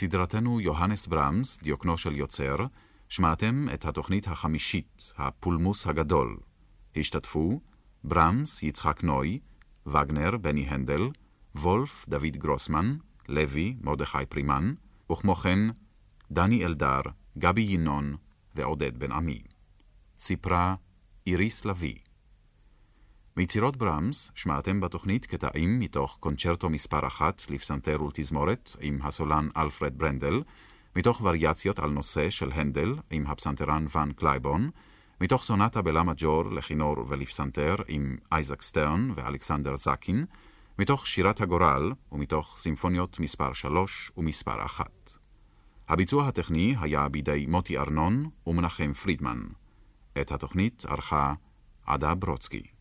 בסדרתנו 0.07 0.61
יוהנס 0.61 1.07
ברמס, 1.07 1.59
דיוקנו 1.63 1.99
של 1.99 2.17
יוצר, 2.17 2.57
שמעתם 3.09 3.67
את 3.75 3.85
התוכנית 3.85 4.29
החמישית, 4.29 5.13
הפולמוס 5.19 5.87
הגדול. 5.87 6.37
השתתפו 6.97 7.61
ברמס, 8.05 8.63
יצחק 8.63 9.05
נוי, 9.05 9.39
וגנר, 9.87 10.37
בני 10.37 10.67
הנדל, 10.69 11.01
וולף, 11.55 12.07
דוד 12.09 12.37
גרוסמן, 12.37 12.97
לוי, 13.29 13.77
מרדכי 13.81 14.27
פרימן, 14.29 14.75
וכמו 15.13 15.35
כן, 15.35 15.59
דני 16.31 16.65
אלדר, 16.65 17.01
גבי 17.39 17.63
ינון 17.63 18.17
ועודד 18.55 18.99
בן 18.99 19.13
עמי. 19.13 19.43
סיפרה 20.19 20.75
איריס 21.27 21.65
לביא. 21.65 22.06
מיצירות 23.37 23.77
ברמס 23.77 24.33
שמעתם 24.35 24.81
בתוכנית 24.81 25.27
קטעים 25.27 25.81
מתוך 25.81 26.17
קונצ'רטו 26.21 26.69
מספר 26.71 27.07
אחת 27.07 27.43
לפסנתר 27.51 28.03
ולתזמורת 28.03 28.77
עם 28.81 28.99
הסולן 29.03 29.49
אלפרד 29.57 29.99
ברנדל, 29.99 30.43
מתוך 30.97 31.21
וריאציות 31.21 31.79
על 31.79 31.91
נושא 31.91 32.31
של 32.31 32.53
הנדל 32.53 32.95
עם 33.11 33.27
הפסנתרן 33.27 33.87
ון 33.95 34.13
קלייבורן, 34.13 34.71
מתוך 35.21 35.45
סונטה 35.45 35.83
בלה 35.83 36.03
מג'ור 36.03 36.45
לכינור 36.45 36.97
ולפסנתר 37.09 37.75
עם 37.89 38.17
אייזק 38.33 38.63
שטרן 38.63 39.11
ואלכסנדר 39.17 39.77
זקין, 39.77 40.25
מתוך 40.79 41.07
שירת 41.07 41.41
הגורל 41.41 41.93
ומתוך 42.13 42.55
סימפוניות 42.59 43.21
מספר 43.21 43.53
3 43.53 44.13
ומספר 44.17 44.65
1. 44.65 44.91
הביצוע 45.89 46.29
הטכני 46.29 46.75
היה 46.81 47.09
בידי 47.09 47.47
מוטי 47.49 47.79
ארנון 47.79 48.29
ומנחם 48.47 48.93
פרידמן. 48.93 49.43
את 50.21 50.33
התוכנית 50.33 50.85
ערכה 50.89 51.35
עדה 51.87 52.15
ברודסקי. 52.15 52.76